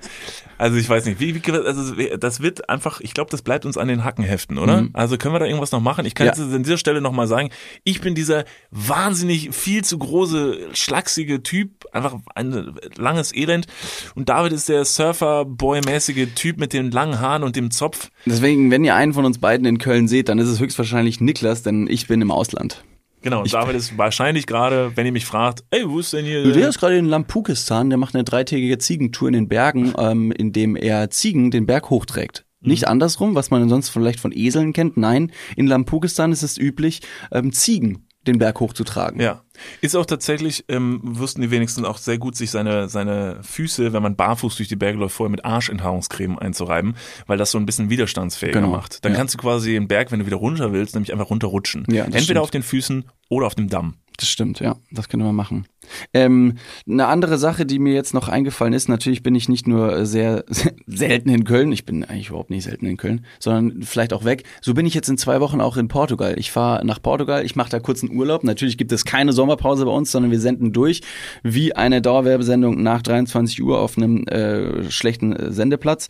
[0.60, 3.78] Also ich weiß nicht, wie, wie also das wird einfach, ich glaube, das bleibt uns
[3.78, 4.88] an den Hacken heften, oder?
[4.92, 6.06] Also können wir da irgendwas noch machen?
[6.06, 6.34] Ich kann Ja.
[6.34, 7.50] jetzt an dieser Stelle nochmal sagen,
[7.86, 13.68] ich bin dieser wahnsinnig viel zu große, schlachsige Typ, einfach ein langes Elend.
[14.16, 18.10] Und David ist der Surfer-Boy-mäßige Typ mit den langen Haaren und dem Zopf.
[18.26, 21.64] Deswegen, wenn ihr einen von uns beiden in Köln seht, dann ist es höchstwahrscheinlich Niklas,
[21.64, 22.84] denn ich bin im Ausland.
[23.22, 26.44] Genau, und David ist wahrscheinlich gerade, wenn ihr mich fragt, ey, wo ist denn hier...
[26.52, 30.54] Der ist gerade in Lampukistan, der macht eine dreitägige Ziegentour in den Bergen, ähm, in
[30.54, 32.46] dem er Ziegen den Berg hochträgt.
[32.62, 34.98] Nicht andersrum, was man sonst vielleicht von Eseln kennt.
[34.98, 37.02] Nein, in Lampukistan ist es üblich,
[37.32, 39.22] ähm, Ziegen den Berg hochzutragen.
[39.22, 39.42] Ja.
[39.82, 44.04] Ist auch tatsächlich, ähm, wussten die wenigsten auch sehr gut, sich seine, seine Füße, wenn
[44.04, 46.96] man barfuß durch die Berge läuft, vorher mit Arschenthaarungscreme einzureiben,
[47.28, 48.72] weil das so ein bisschen widerstandsfähiger Genau.
[48.72, 49.04] macht.
[49.06, 49.18] Dann Ja.
[49.18, 51.86] kannst du quasi den Berg, wenn du wieder runter willst, nämlich einfach runterrutschen.
[51.90, 52.40] Ja, Entweder stimmt.
[52.40, 53.96] auf den Füßen oder auf dem Damm.
[54.20, 54.76] Das stimmt, ja.
[54.92, 55.66] Das können wir machen.
[56.14, 56.56] Ähm,
[56.86, 60.44] eine andere Sache, die mir jetzt noch eingefallen ist, natürlich bin ich nicht nur sehr,
[60.48, 64.26] sehr selten in Köln, ich bin eigentlich überhaupt nicht selten in Köln, sondern vielleicht auch
[64.26, 64.44] weg.
[64.60, 66.36] So bin ich jetzt in zwei Wochen auch in Portugal.
[66.38, 68.44] Ich fahre nach Portugal, ich mache da kurz einen Urlaub.
[68.44, 71.00] Natürlich gibt es keine Sommerpause bei uns, sondern wir senden durch
[71.42, 76.10] wie eine Dauerwerbesendung nach 23 Uhr auf einem äh, schlechten äh, Sendeplatz.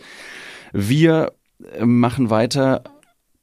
[0.74, 1.34] Wir
[1.78, 2.84] äh, machen weiter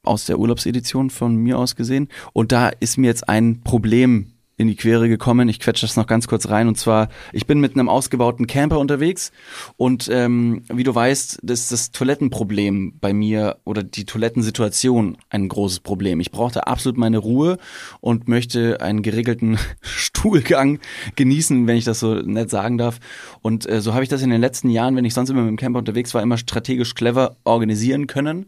[0.02, 2.08] aus der Urlaubsedition von mir aus gesehen.
[2.32, 5.48] Und da ist mir jetzt ein Problem in die Quere gekommen.
[5.48, 6.68] Ich quetsche das noch ganz kurz rein.
[6.68, 9.32] Und zwar, ich bin mit einem ausgebauten Camper unterwegs
[9.76, 15.80] und ähm, wie du weißt, ist das Toilettenproblem bei mir oder die Toilettensituation ein großes
[15.80, 16.20] Problem.
[16.20, 17.58] Ich brauchte absolut meine Ruhe
[18.00, 20.78] und möchte einen geregelten Stuhlgang
[21.16, 22.98] genießen, wenn ich das so nett sagen darf.
[23.42, 25.50] Und äh, so habe ich das in den letzten Jahren, wenn ich sonst immer mit
[25.50, 28.46] dem Camper unterwegs war, immer strategisch clever organisieren können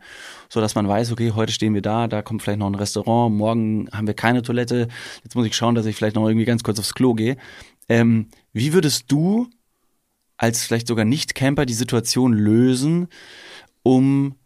[0.48, 3.34] so dass man weiß, okay, heute stehen wir da, da kommt vielleicht noch ein Restaurant,
[3.34, 4.88] morgen haben wir keine Toilette,
[5.22, 7.36] jetzt muss ich schauen, dass ich vielleicht noch irgendwie ganz kurz aufs Klo gehe.
[7.88, 9.48] Ähm, wie würdest du
[10.36, 13.08] als vielleicht sogar Nicht-Camper die Situation lösen,
[13.82, 14.36] um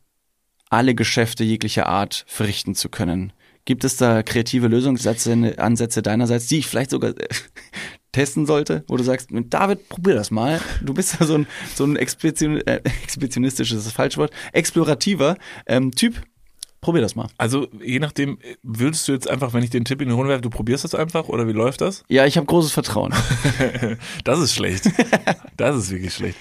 [0.70, 3.32] alle Geschäfte jeglicher Art verrichten zu können?
[3.64, 7.14] Gibt es da kreative Lösungsansätze Ansätze deinerseits, die ich vielleicht sogar
[8.12, 10.60] testen sollte, wo du sagst, David, probier das mal.
[10.82, 14.32] Du bist ja so ein, so ein Expedition, äh, expeditionistisches, das ist das falsche Wort,
[14.52, 15.36] explorativer
[15.66, 16.22] ähm, Typ.
[16.82, 17.28] Probier das mal.
[17.38, 20.42] Also je nachdem, würdest du jetzt einfach, wenn ich den Tipp in die Runde werfe,
[20.42, 22.02] du probierst das einfach oder wie läuft das?
[22.08, 23.14] Ja, ich habe großes Vertrauen.
[24.24, 24.90] Das ist schlecht.
[25.56, 26.36] Das ist wirklich schlecht.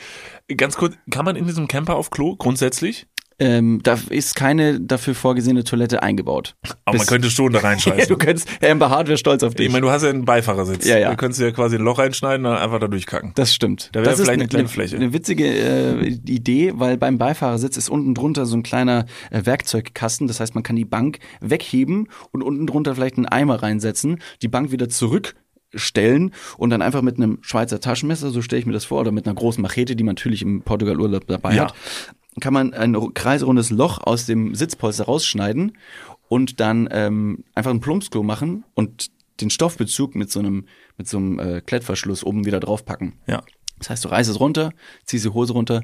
[0.58, 3.06] Ganz kurz, kann man in diesem Camper auf Klo grundsätzlich?
[3.42, 6.56] Ähm, da ist keine dafür vorgesehene Toilette eingebaut.
[6.86, 8.08] Aber man Bis- könnte schon da reinscheißen.
[8.08, 9.66] du könntest, Amber Hart wäre stolz auf dich.
[9.66, 10.86] ich meine, du hast ja einen Beifahrersitz.
[10.86, 11.10] Ja, ja.
[11.10, 13.32] Da könntest du ja quasi ein Loch reinschneiden und dann einfach da durchkacken.
[13.34, 13.90] Das stimmt.
[13.94, 14.96] Da wäre vielleicht eine kleine Fläche.
[14.96, 20.28] Eine witzige äh, Idee, weil beim Beifahrersitz ist unten drunter so ein kleiner äh, Werkzeugkasten.
[20.28, 24.48] Das heißt, man kann die Bank wegheben und unten drunter vielleicht einen Eimer reinsetzen, die
[24.50, 28.86] Bank wieder zurückstellen und dann einfach mit einem Schweizer Taschenmesser, so stelle ich mir das
[28.86, 31.64] vor, oder mit einer großen Machete, die man natürlich im Portugal-Urlaub dabei Ja.
[31.66, 31.74] hat,
[32.42, 35.78] kann man ein kreisrundes Loch aus dem Sitzpolster rausschneiden
[36.28, 39.08] und dann ähm, einfach ein Plumpsklo machen und
[39.40, 40.66] den Stoffbezug mit so einem
[40.98, 43.14] mit so einem äh, Klettverschluss oben wieder draufpacken.
[43.28, 43.44] Ja.
[43.80, 44.74] Das heißt, du reißt es runter,
[45.06, 45.82] ziehst die Hose runter.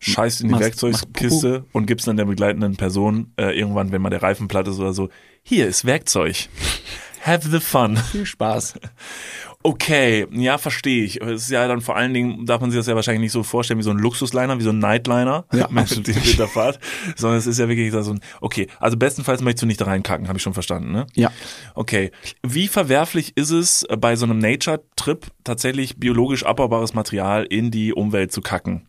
[0.00, 4.10] Scheißt in die Machst- Werkzeugkiste und gibst dann der begleitenden Person äh, irgendwann, wenn mal
[4.10, 5.08] der Reifen platt ist oder so,
[5.42, 6.48] hier ist Werkzeug.
[7.22, 7.96] Have the fun.
[7.96, 8.74] Viel Spaß.
[9.66, 11.20] Okay, ja, verstehe ich.
[11.20, 13.42] Es ist ja dann vor allen Dingen, darf man sich das ja wahrscheinlich nicht so
[13.42, 16.78] vorstellen wie so ein Luxusliner, wie so ein Nightliner Ja, mit dem mit der Fahrt,
[17.16, 20.28] sondern es ist ja wirklich so ein, okay, also bestenfalls möchtest du nicht da reinkacken,
[20.28, 21.08] habe ich schon verstanden, ne?
[21.16, 21.32] Ja.
[21.74, 22.12] Okay.
[22.46, 27.92] Wie verwerflich ist es äh, bei so einem Nature-Trip tatsächlich biologisch abbaubares Material in die
[27.92, 28.88] Umwelt zu kacken?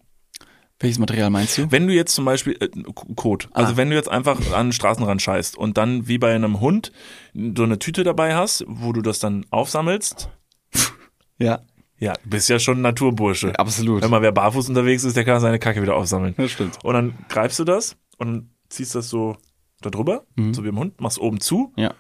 [0.79, 1.71] Welches Material meinst du?
[1.71, 2.69] Wenn du jetzt zum Beispiel äh,
[3.15, 3.77] Kot, also Ah.
[3.77, 6.91] wenn du jetzt einfach an den Straßenrand scheißt und dann wie bei einem Hund
[7.33, 10.29] so eine Tüte dabei hast, wo du das dann aufsammelst,
[11.39, 11.61] Ja.
[11.99, 13.57] ja, du bist ja schon ein Naturbursche.
[13.59, 14.01] Absolut.
[14.01, 16.33] Wenn mal wer barfuß unterwegs ist, der kann seine Kacke wieder aufsammeln.
[16.37, 16.83] Das stimmt.
[16.83, 19.37] Und dann greifst du das und ziehst das so
[19.81, 21.93] da drüber, so wie im Hund, machst oben zu Ja.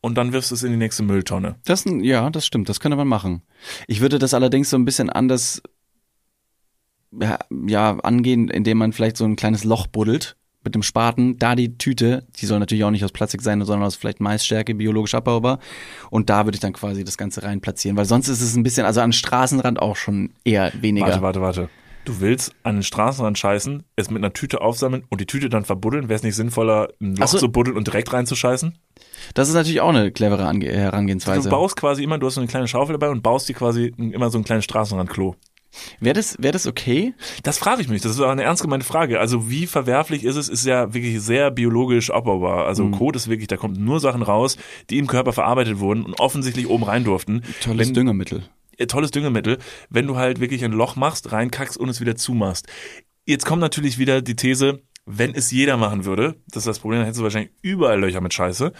[0.00, 1.56] und dann wirfst du es in die nächste Mülltonne.
[1.64, 3.42] Das, ja, das stimmt, das könnte man machen.
[3.88, 5.60] Ich würde das allerdings so ein bisschen anders
[7.20, 10.36] ja, ja, angehen, indem man vielleicht so ein kleines Loch buddelt
[10.68, 13.86] mit dem Spaten, da die Tüte, die soll natürlich auch nicht aus Plastik sein, sondern
[13.86, 15.60] aus vielleicht Maisstärke, biologisch abbaubar.
[16.10, 18.62] Und da würde ich dann quasi das Ganze rein platzieren, weil sonst ist es ein
[18.62, 21.06] bisschen, also an Straßenrand auch schon eher weniger.
[21.06, 21.68] Warte, warte, warte.
[22.04, 25.64] Du willst an den Straßenrand scheißen, es mit einer Tüte aufsammeln und die Tüte dann
[25.64, 26.08] verbuddeln?
[26.08, 27.38] Wäre es nicht sinnvoller, ein Loch so.
[27.38, 28.78] zu buddeln und direkt reinzuscheißen?
[29.34, 31.48] Das ist natürlich auch eine clevere Ange Herangehensweise.
[31.48, 33.92] Du baust quasi immer, du hast so eine kleine Schaufel dabei und baust dir quasi
[33.96, 35.34] immer so ein kleines Straßenrandklo.
[36.00, 37.14] Wäre das, wäre das okay?
[37.42, 38.02] Das frage ich mich.
[38.02, 39.20] Das ist auch eine ernst gemeinte Frage.
[39.20, 40.48] Also wie verwerflich ist es?
[40.48, 42.66] Ist ja wirklich sehr biologisch abbaubar.
[42.66, 42.92] Also Mhm.
[42.92, 44.56] Kot ist wirklich, da kommt nur Sachen raus,
[44.90, 47.42] die im Körper verarbeitet wurden und offensichtlich oben rein durften.
[47.62, 48.42] Tolles Wenn- Düngemittel.
[48.76, 49.58] äh, tolles Düngemittel,
[49.90, 52.66] wenn du halt wirklich ein Loch machst, reinkackst und es wieder zumachst.
[53.26, 57.00] Jetzt kommt natürlich wieder die These, wenn es jeder machen würde, das ist das Problem,
[57.00, 58.72] dann hättest du wahrscheinlich überall Löcher mit Scheiße.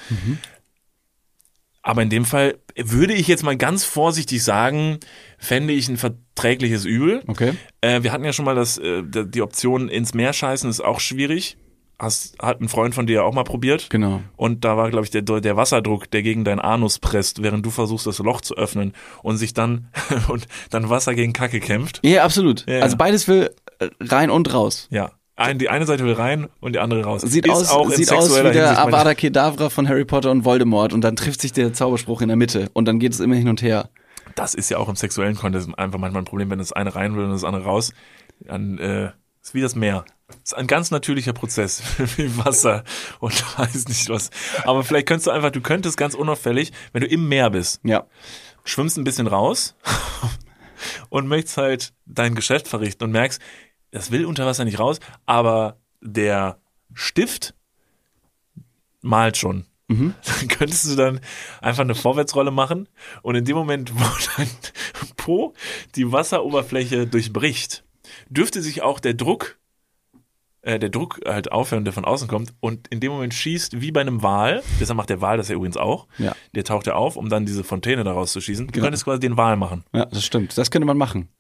[1.83, 4.99] Aber in dem Fall würde ich jetzt mal ganz vorsichtig sagen,
[5.39, 7.22] fände ich ein verträgliches Übel.
[7.26, 7.55] Okay.
[7.81, 11.01] Äh, wir hatten ja schon mal das, äh, die Option ins Meer scheißen, ist auch
[11.01, 11.57] schwierig.
[12.01, 13.91] Hast, hat ein Freund von dir auch mal probiert.
[13.91, 14.22] Genau.
[14.37, 17.70] Und da war, glaube ich, der, der Wasserdruck, der gegen deinen Anus presst, während du
[17.70, 19.89] versuchst, das Loch zu öffnen und sich dann
[20.29, 22.01] und dann Wasser gegen Kacke kämpft.
[22.05, 22.64] Ja, absolut.
[22.68, 22.81] Ja.
[22.81, 23.51] Also beides will
[23.81, 24.87] äh, rein und raus.
[24.91, 25.11] Ja.
[25.39, 27.22] Ein, die eine Seite will rein und die andere raus.
[27.22, 30.93] Sieht Ist aus, auch sieht aus wie der Avada Kedavra von Harry Potter und Voldemort
[30.93, 33.49] und dann trifft sich der Zauberspruch in der Mitte und dann geht es immer hin
[33.49, 33.89] und her.
[34.34, 37.16] Das ist ja auch im sexuellen Kontext einfach manchmal ein Problem, wenn das eine rein
[37.16, 37.93] will und das andere raus.
[38.41, 39.11] Dann äh,
[39.41, 40.05] ist wie das Meer.
[40.43, 41.82] ist ein ganz natürlicher Prozess,
[42.16, 42.82] wie Wasser
[43.20, 44.30] und weiß nicht was.
[44.64, 48.07] Aber vielleicht könntest du einfach, du könntest ganz unauffällig, wenn du im Meer bist, Ja.
[48.64, 49.76] schwimmst ein bisschen raus
[51.11, 53.41] und möchtest halt dein Geschäft verrichten und merkst,
[53.91, 56.59] das will unter Wasser nicht raus, aber der
[56.95, 57.55] Stift
[59.03, 59.64] malt schon.
[59.89, 60.14] Dann
[60.49, 61.20] könntest du dann
[61.62, 62.89] einfach eine Vorwärtsrolle machen
[63.22, 64.05] und in dem Moment, wo
[64.36, 64.49] dein
[65.16, 65.55] Po
[65.95, 67.84] die Wasseroberfläche durchbricht,
[68.28, 69.57] dürfte sich auch der Druck,
[70.61, 73.91] äh, der Druck halt aufhören, der von außen kommt und in dem Moment schießt wie
[73.91, 76.36] bei einem Wal, deshalb macht der Wal das ja übrigens auch, Ja.
[76.55, 78.66] der taucht ja auf, um dann diese Fontäne daraus zu schießen.
[78.66, 79.84] Du könntest quasi den Wal machen.
[79.95, 80.59] Ja, das stimmt.
[80.59, 81.30] Das könnte man machen.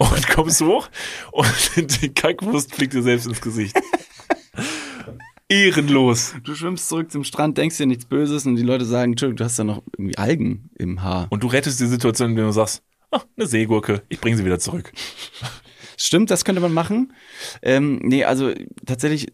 [0.00, 0.88] Und kommst hoch
[1.30, 1.46] und
[2.02, 3.76] die Kackwurst fliegt dir selbst ins Gesicht.
[5.50, 6.34] Ehrenlos.
[6.42, 9.44] Du schwimmst zurück zum Strand, denkst dir nichts Böses und die Leute sagen, Entschuldigung, du
[9.44, 11.26] hast ja noch irgendwie Algen im Haar.
[11.28, 14.58] Und du rettest die Situation, indem du sagst, ah, eine Seegurke, ich bringe sie wieder
[14.58, 14.90] zurück.
[15.98, 17.12] Stimmt, das könnte man machen.
[17.60, 18.54] Ähm, nee, also
[18.86, 19.26] tatsächlich,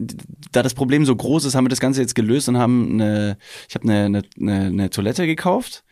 [0.51, 3.37] da das Problem so groß ist, haben wir das Ganze jetzt gelöst und haben eine,
[3.69, 5.85] ich habe eine, eine, eine, eine Toilette gekauft.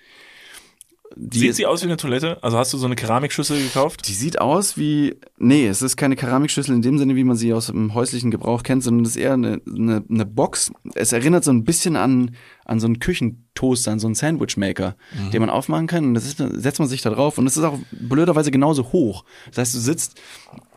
[1.16, 2.41] Die Sieht sie aus wie eine Toilette?
[2.43, 4.08] Also hast du so eine Keramikschüssel gekauft?
[4.08, 7.53] Die sieht aus wie, nee, es ist keine Keramikschüssel in dem Sinne, wie man sie
[7.53, 10.72] aus dem häuslichen Gebrauch kennt, sondern es ist eher eine, eine, eine Box.
[10.93, 12.36] Es erinnert so ein bisschen an,
[12.66, 14.97] an so einen Küchentoaster, an so einen Sandwichmaker,
[15.32, 16.06] den man aufmachen kann.
[16.06, 17.38] Und das ist, setzt man sich da drauf.
[17.38, 19.24] Und es ist auch blöderweise genauso hoch.
[19.49, 20.20] Das heißt, du sitzt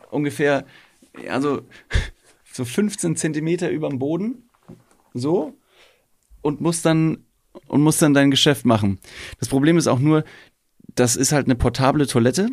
[0.09, 0.65] ungefähr,
[1.27, 1.63] also
[2.51, 4.49] so 15 Zentimeter über dem Boden,
[5.13, 5.57] so,
[6.41, 7.25] und musst dann
[7.67, 8.99] und musst dann dein Geschäft machen.
[9.39, 10.23] Das Problem ist auch nur,
[10.95, 12.49] das ist halt eine portable Toilette.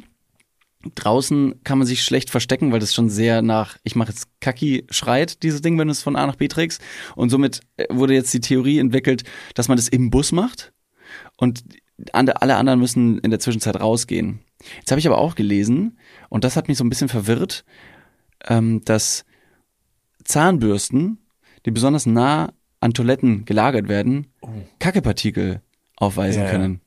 [0.95, 4.87] Draußen kann man sich schlecht verstecken, weil das schon sehr nach, ich mache jetzt Kacki
[4.91, 6.81] schreit, dieses Ding, wenn du es von A nach B trägst.
[7.17, 9.25] Und somit äh, wurde jetzt die Theorie entwickelt,
[9.55, 10.73] dass man das im Bus macht
[11.37, 11.65] und
[12.13, 14.41] alle anderen müssen in der Zwischenzeit rausgehen.
[14.79, 17.65] Jetzt habe ich aber auch gelesen, und das hat mich so ein bisschen verwirrt,
[18.45, 19.25] ähm, dass
[20.25, 21.19] Zahnbürsten,
[21.65, 22.53] die besonders nah
[22.87, 24.29] an Toiletten gelagert werden,
[24.79, 25.61] Kackepartikel
[25.97, 26.51] aufweisen Ja, ja.
[26.53, 26.81] können.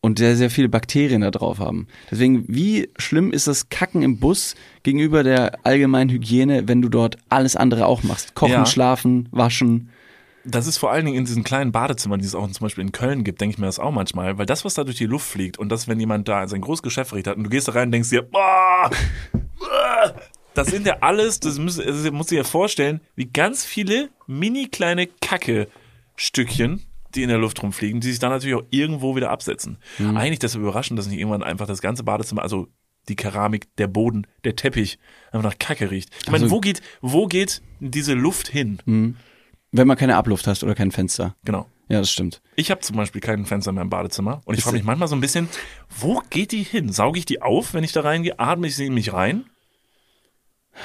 [0.00, 1.88] Und sehr, sehr viele Bakterien da drauf haben.
[2.10, 4.54] Deswegen, wie schlimm ist das Kacken im Bus
[4.84, 8.36] gegenüber der allgemeinen Hygiene, wenn du dort alles andere auch machst?
[8.36, 8.66] Kochen, Ja.
[8.66, 9.90] schlafen, waschen.
[10.44, 12.92] Das ist vor allen Dingen in diesen kleinen Badezimmern, die es auch zum Beispiel in
[12.92, 15.26] Köln gibt, denke ich mir das auch manchmal, weil das, was da durch die Luft
[15.28, 17.72] fliegt und das, wenn jemand da sein großes Geschäft verrichtet hat und du gehst da
[17.72, 18.90] rein und denkst dir, boah, ah,
[20.58, 24.66] das sind ja alles, das muss, das musst du dir vorstellen, wie ganz viele mini
[24.68, 26.82] kleine Kacke-Stückchen,
[27.14, 29.78] die in der Luft rumfliegen, die sich dann natürlich auch irgendwo wieder absetzen.
[29.98, 32.68] Eigentlich das überraschend, dass nicht irgendwann einfach das ganze Badezimmer, also
[33.08, 34.98] die Keramik, der Boden, der Teppich
[35.32, 36.10] einfach nach Kacke riecht.
[36.22, 39.16] Ich meine, Also- wo geht, wo geht diese Luft hin?
[39.70, 41.34] Wenn man keine Abluft hast oder kein Fenster.
[41.44, 41.66] Genau.
[41.90, 42.42] Ja, das stimmt.
[42.54, 45.16] Ich habe zum Beispiel kein Fenster mehr im Badezimmer und ich frage mich manchmal so
[45.16, 45.48] ein bisschen,
[45.88, 46.92] wo geht die hin?
[46.92, 48.38] Sauge ich die auf, wenn ich da reingehe?
[48.38, 49.44] Atme ich sie in mich rein?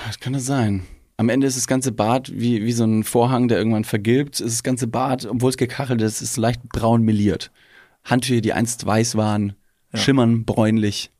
[0.07, 0.83] Das könnte sein.
[1.17, 4.39] Am Ende ist das ganze Bad wie, wie so ein Vorhang, der irgendwann vergilbt.
[4.39, 7.51] Ist das ganze Bad, obwohl es gekachelt ist, ist leicht braun meliert.
[8.03, 9.53] Handtücher, die einst weiß waren,
[9.93, 11.11] schimmern bräunlich.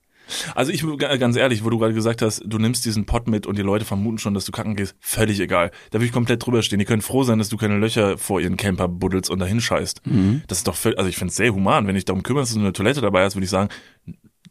[0.56, 3.46] Also ich g- ganz ehrlich, wo du gerade gesagt hast, du nimmst diesen Pott mit
[3.46, 5.70] und die Leute vermuten schon, dass du kacken gehst, völlig egal.
[5.92, 6.80] Da will ich komplett drüber stehen.
[6.80, 10.02] Die können froh sein, dass du keine Löcher vor ihren Camper buddelst und dahin scheißt.
[10.48, 11.88] Das ist doch völlig, also ich finde es sehr human.
[11.88, 13.70] Wenn ich darum kümmere, dass du eine Toilette dabei hast, würde ich sagen,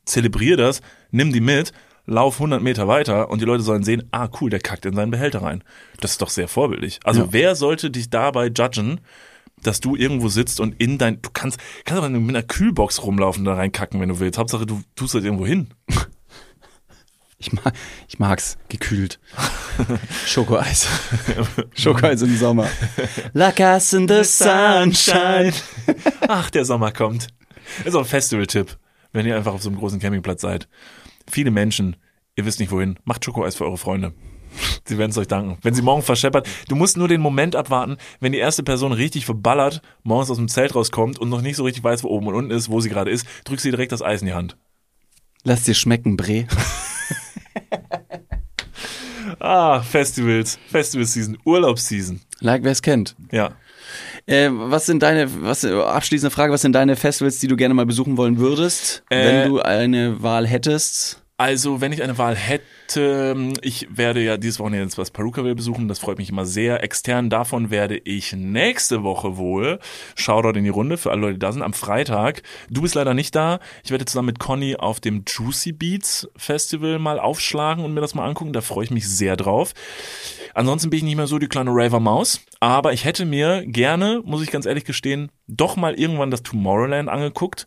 [0.05, 1.73] zelebrier das, nimm die mit,
[2.07, 5.11] lauf 100 Meter weiter und die Leute sollen sehen, ah cool, der kackt in seinen
[5.11, 5.63] Behälter rein.
[6.01, 7.01] Das ist doch sehr vorbildlich.
[7.05, 7.29] Also Ja.
[7.31, 9.01] wer sollte dich dabei judgen,
[9.63, 13.43] dass du irgendwo sitzt und in dein, du kannst, kannst aber mit einer Kühlbox rumlaufen
[13.43, 14.37] und da reinkacken, wenn du willst.
[14.39, 15.69] Hauptsache du tust das irgendwo hin.
[17.45, 17.75] Ich, mag,
[18.07, 19.19] ich mag's gekühlt.
[20.27, 20.87] Schokoeis.
[21.77, 22.69] Schokoeis im Sommer.
[23.33, 25.53] Like us in the sunshine.
[26.29, 27.27] Ach, der Sommer kommt.
[27.85, 28.77] Ist auch ein Festival-Tipp,
[29.13, 30.69] wenn ihr einfach auf so einem großen Campingplatz seid.
[31.33, 31.97] Viele Menschen,
[32.37, 34.13] ihr wisst nicht wohin, macht Schokoeis für eure Freunde.
[34.85, 35.57] Sie werden es euch danken.
[35.63, 39.25] Wenn sie morgen verscheppert, du musst nur den Moment abwarten, wenn die erste Person richtig
[39.25, 42.35] verballert morgens aus dem Zelt rauskommt und noch nicht so richtig weiß, wo oben und
[42.35, 44.59] unten ist, wo sie gerade ist, drückst sie direkt das Eis in die Hand.
[45.43, 46.47] Lass dir schmecken, Bre.
[49.41, 52.21] Ah, Festivals, Festival-Season, Urlaubsseason.
[52.41, 53.17] Like wer es kennt.
[53.33, 53.57] Ja.
[54.27, 57.87] Äh, was sind deine, was, abschließende Frage, was sind deine Festivals, die du gerne mal
[57.87, 61.22] besuchen wollen würdest, Äh, wenn du eine Wahl hättest?
[61.43, 65.89] Also, wenn ich eine Wahl hätte, ich werde ja dieses Wochenende jetzt was Perukaville besuchen,
[65.89, 66.85] das freut mich immer sehr.
[66.85, 69.81] Extern davon werde ich nächste Woche wohl,
[70.15, 72.45] Shoutout in die Runde für alle Leute, die da sind, am Freitag.
[72.71, 73.59] Du bist leider nicht da.
[73.83, 78.15] Ich werde zusammen mit Conny auf dem Juicy Beats Festival mal aufschlagen und mir das
[78.15, 78.53] mal angucken.
[78.53, 79.75] Da freue ich mich sehr drauf.
[80.55, 84.23] Ansonsten bin ich nicht mehr so die kleine Raver Maus, aber ich hätte mir gerne,
[84.25, 87.67] muss ich ganz ehrlich gestehen, doch mal irgendwann das Tomorrowland angeguckt.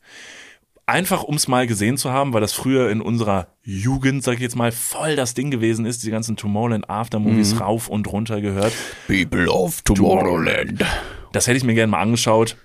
[0.88, 4.42] Einfach um es mal gesehen zu haben, weil das früher in unserer Jugend, sag ich
[4.42, 8.74] jetzt mal, voll das Ding gewesen ist, die ganzen Tomorrowland Aftermovies rauf und runter gehört.
[9.08, 10.86] People of Tomorrowland.
[11.32, 12.56] Das hätte ich mir gerne mal angeschaut.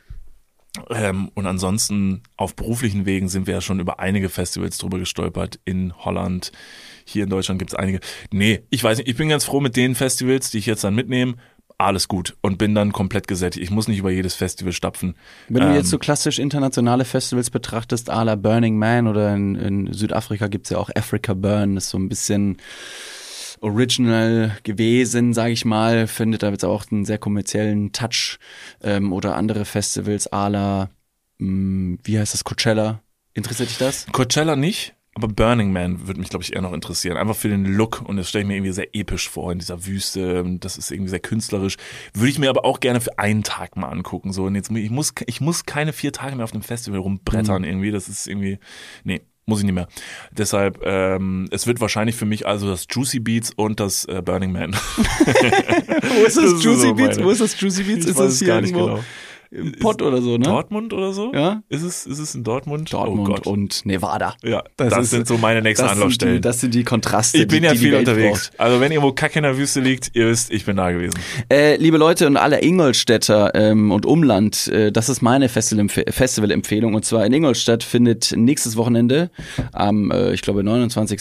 [0.90, 5.58] Ähm, und ansonsten auf beruflichen Wegen sind wir ja schon über einige Festivals drüber gestolpert.
[5.64, 6.52] In Holland,
[7.04, 8.00] hier in Deutschland gibt's einige.
[8.30, 10.94] Nee, ich weiß nicht, ich bin ganz froh mit den Festivals, die ich jetzt dann
[10.94, 11.36] mitnehme.
[11.80, 13.62] Alles gut und bin dann komplett gesättigt.
[13.64, 15.14] Ich muss nicht über jedes Festival stapfen.
[15.48, 19.54] Wenn du Ähm, jetzt so klassisch internationale Festivals betrachtest, à la Burning Man oder in,
[19.54, 22.58] in Südafrika gibt's ja auch Africa Burn, ist so ein bisschen
[23.60, 28.38] original gewesen, sage ich mal, findet da jetzt auch einen sehr kommerziellen Touch
[28.82, 30.90] ähm, oder andere Festivals à la,
[31.38, 33.00] mh, wie heißt das, Coachella.
[33.34, 34.06] Interessiert dich das?
[34.12, 37.16] Coachella nicht, aber Burning Man würde mich, glaube ich, eher noch interessieren.
[37.16, 39.84] Einfach für den Look und das stelle ich mir irgendwie sehr episch vor in dieser
[39.86, 40.44] Wüste.
[40.60, 41.76] Das ist irgendwie sehr künstlerisch.
[42.14, 44.32] Würde ich mir aber auch gerne für einen Tag mal angucken.
[44.32, 47.64] So, und jetzt, ich muss, ich muss keine vier Tage mehr auf dem Festival rumbrettern
[47.64, 47.90] irgendwie.
[47.90, 48.58] Das ist irgendwie,
[49.04, 49.20] nee.
[49.46, 49.88] Muss ich nicht mehr.
[50.30, 54.52] Deshalb, ähm, es wird wahrscheinlich für mich also das Juicy Beats und das äh, Burning
[54.52, 54.74] Man.
[54.74, 58.04] Wo ist das ist so meine- Wo ist das Juicy Beats?
[58.04, 59.04] Ich ist weiß das hier gar nicht irgendwo genau.
[59.50, 60.44] Im Pott oder so, ne?
[60.44, 61.32] Dortmund oder so?
[61.34, 61.62] Ja.
[61.68, 62.92] Ist es, ist es in Dortmund?
[62.92, 63.46] Dortmund oh Gott.
[63.46, 64.36] und Nevada.
[64.44, 66.34] ja, das, ist- sind so meine nächsten Das Anlaufstellen.
[66.36, 67.38] die, das sind die Kontraste.
[67.38, 68.50] Ich bin die, ja die viel unterwegs.
[68.50, 68.60] braucht.
[68.60, 71.14] Also wenn irgendwo Kacke in der Wüste liegt, ihr wisst, ich bin da gewesen.
[71.52, 76.94] Äh, liebe Leute und alle Ingolstädter ähm, und Umland, äh, das ist meine Festival- Festival-Empfehlung.
[76.94, 79.30] Und zwar in Ingolstadt findet nächstes Wochenende
[79.72, 81.20] am, äh, ich glaube, 29.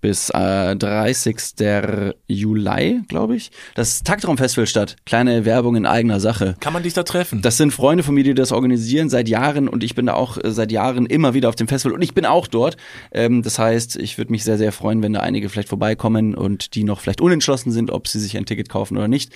[0.00, 1.36] bis äh, 30.
[2.26, 4.96] Juli, glaube ich, das Taktraum-Festival statt.
[5.06, 6.54] Kleine Werbung in eigener Sache.
[6.60, 7.42] Kann man dich da treffen?
[7.48, 10.36] Das sind Freunde von mir, die das organisieren seit Jahren und ich bin da auch
[10.36, 12.76] äh, seit Jahren immer wieder auf dem Festival und ich bin auch dort.
[13.10, 16.74] Ähm, das heißt, ich würde mich sehr, sehr freuen, wenn da einige vielleicht vorbeikommen und
[16.74, 19.32] die noch vielleicht unentschlossen sind, ob sie sich ein Ticket kaufen oder nicht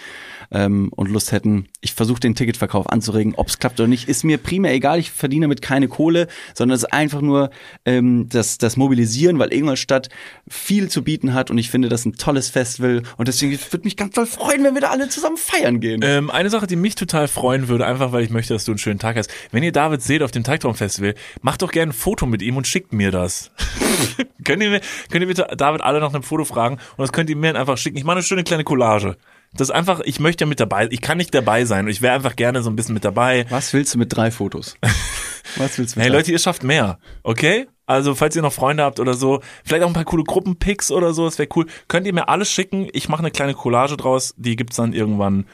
[0.51, 1.69] ähm, und Lust hätten.
[1.81, 4.99] Ich versuche den Ticketverkauf anzuregen, ob es klappt oder nicht, ist mir primär egal.
[4.99, 7.49] Ich verdiene damit keine Kohle, sondern es ist einfach nur
[7.87, 10.11] ähm, das, das Mobilisieren, weil Ingolstadt
[10.47, 13.97] viel zu bieten hat und ich finde das ein tolles Festival und deswegen würde mich
[13.97, 16.03] ganz doll freuen, wenn wir da alle zusammen feiern gehen.
[16.05, 18.79] Ähm, eine Sache, die mich total freuen würde, einfach weil ich möchte, dass du einen
[18.79, 19.31] schönen Tag hast.
[19.53, 22.67] Wenn ihr David seht auf dem Tagtraum-Festival, macht doch gerne ein Foto mit ihm und
[22.67, 23.53] schickt mir das.
[24.45, 24.81] könnt, ihr mir,
[25.11, 27.79] könnt ihr bitte David alle nach einem Foto fragen und das könnt ihr mir einfach
[27.79, 27.99] schicken.
[27.99, 29.17] Ich mache eine schöne kleine Collage.
[29.55, 32.01] Das ist einfach, ich möchte ja mit dabei, ich kann nicht dabei sein und ich
[32.01, 33.45] wäre einfach gerne so ein bisschen mit dabei.
[33.51, 34.77] Was willst du mit drei Fotos?
[35.57, 36.19] Was willst du mit Hey drei?
[36.19, 37.67] Leute, ihr schafft mehr, okay?
[37.85, 41.13] Also falls ihr noch Freunde habt oder so, vielleicht auch ein paar coole Gruppenpics oder
[41.13, 41.67] so, das wäre cool.
[41.89, 42.89] Könnt ihr mir alles schicken?
[42.93, 45.47] Ich mache eine kleine Collage draus, die gibt's dann irgendwann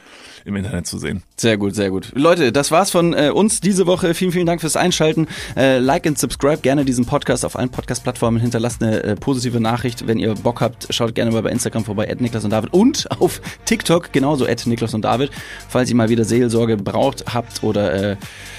[0.44, 1.22] im Internet zu sehen.
[1.36, 2.12] Sehr gut, sehr gut.
[2.14, 4.14] Leute, das war's von äh, uns diese Woche.
[4.14, 5.26] Vielen, vielen Dank fürs Einschalten.
[5.56, 8.40] Äh, like und subscribe gerne diesen Podcast auf allen Podcast-Plattformen.
[8.40, 10.06] Hinterlasst eine äh, positive Nachricht.
[10.06, 12.72] Wenn ihr Bock habt, schaut gerne mal bei Instagram vorbei, at Niklas und David.
[12.72, 15.30] Und auf TikTok genauso, at Niklas und David.
[15.68, 18.16] Falls ihr mal wieder Seelsorge braucht, habt oder äh,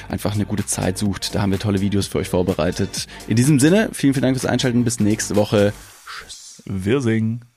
[0.09, 3.07] einfach eine gute Zeit sucht, da haben wir tolle Videos für euch vorbereitet.
[3.27, 4.83] In diesem Sinne, vielen, vielen Dank fürs Einschalten.
[4.83, 5.73] Bis nächste Woche.
[6.65, 7.48] Wir singen.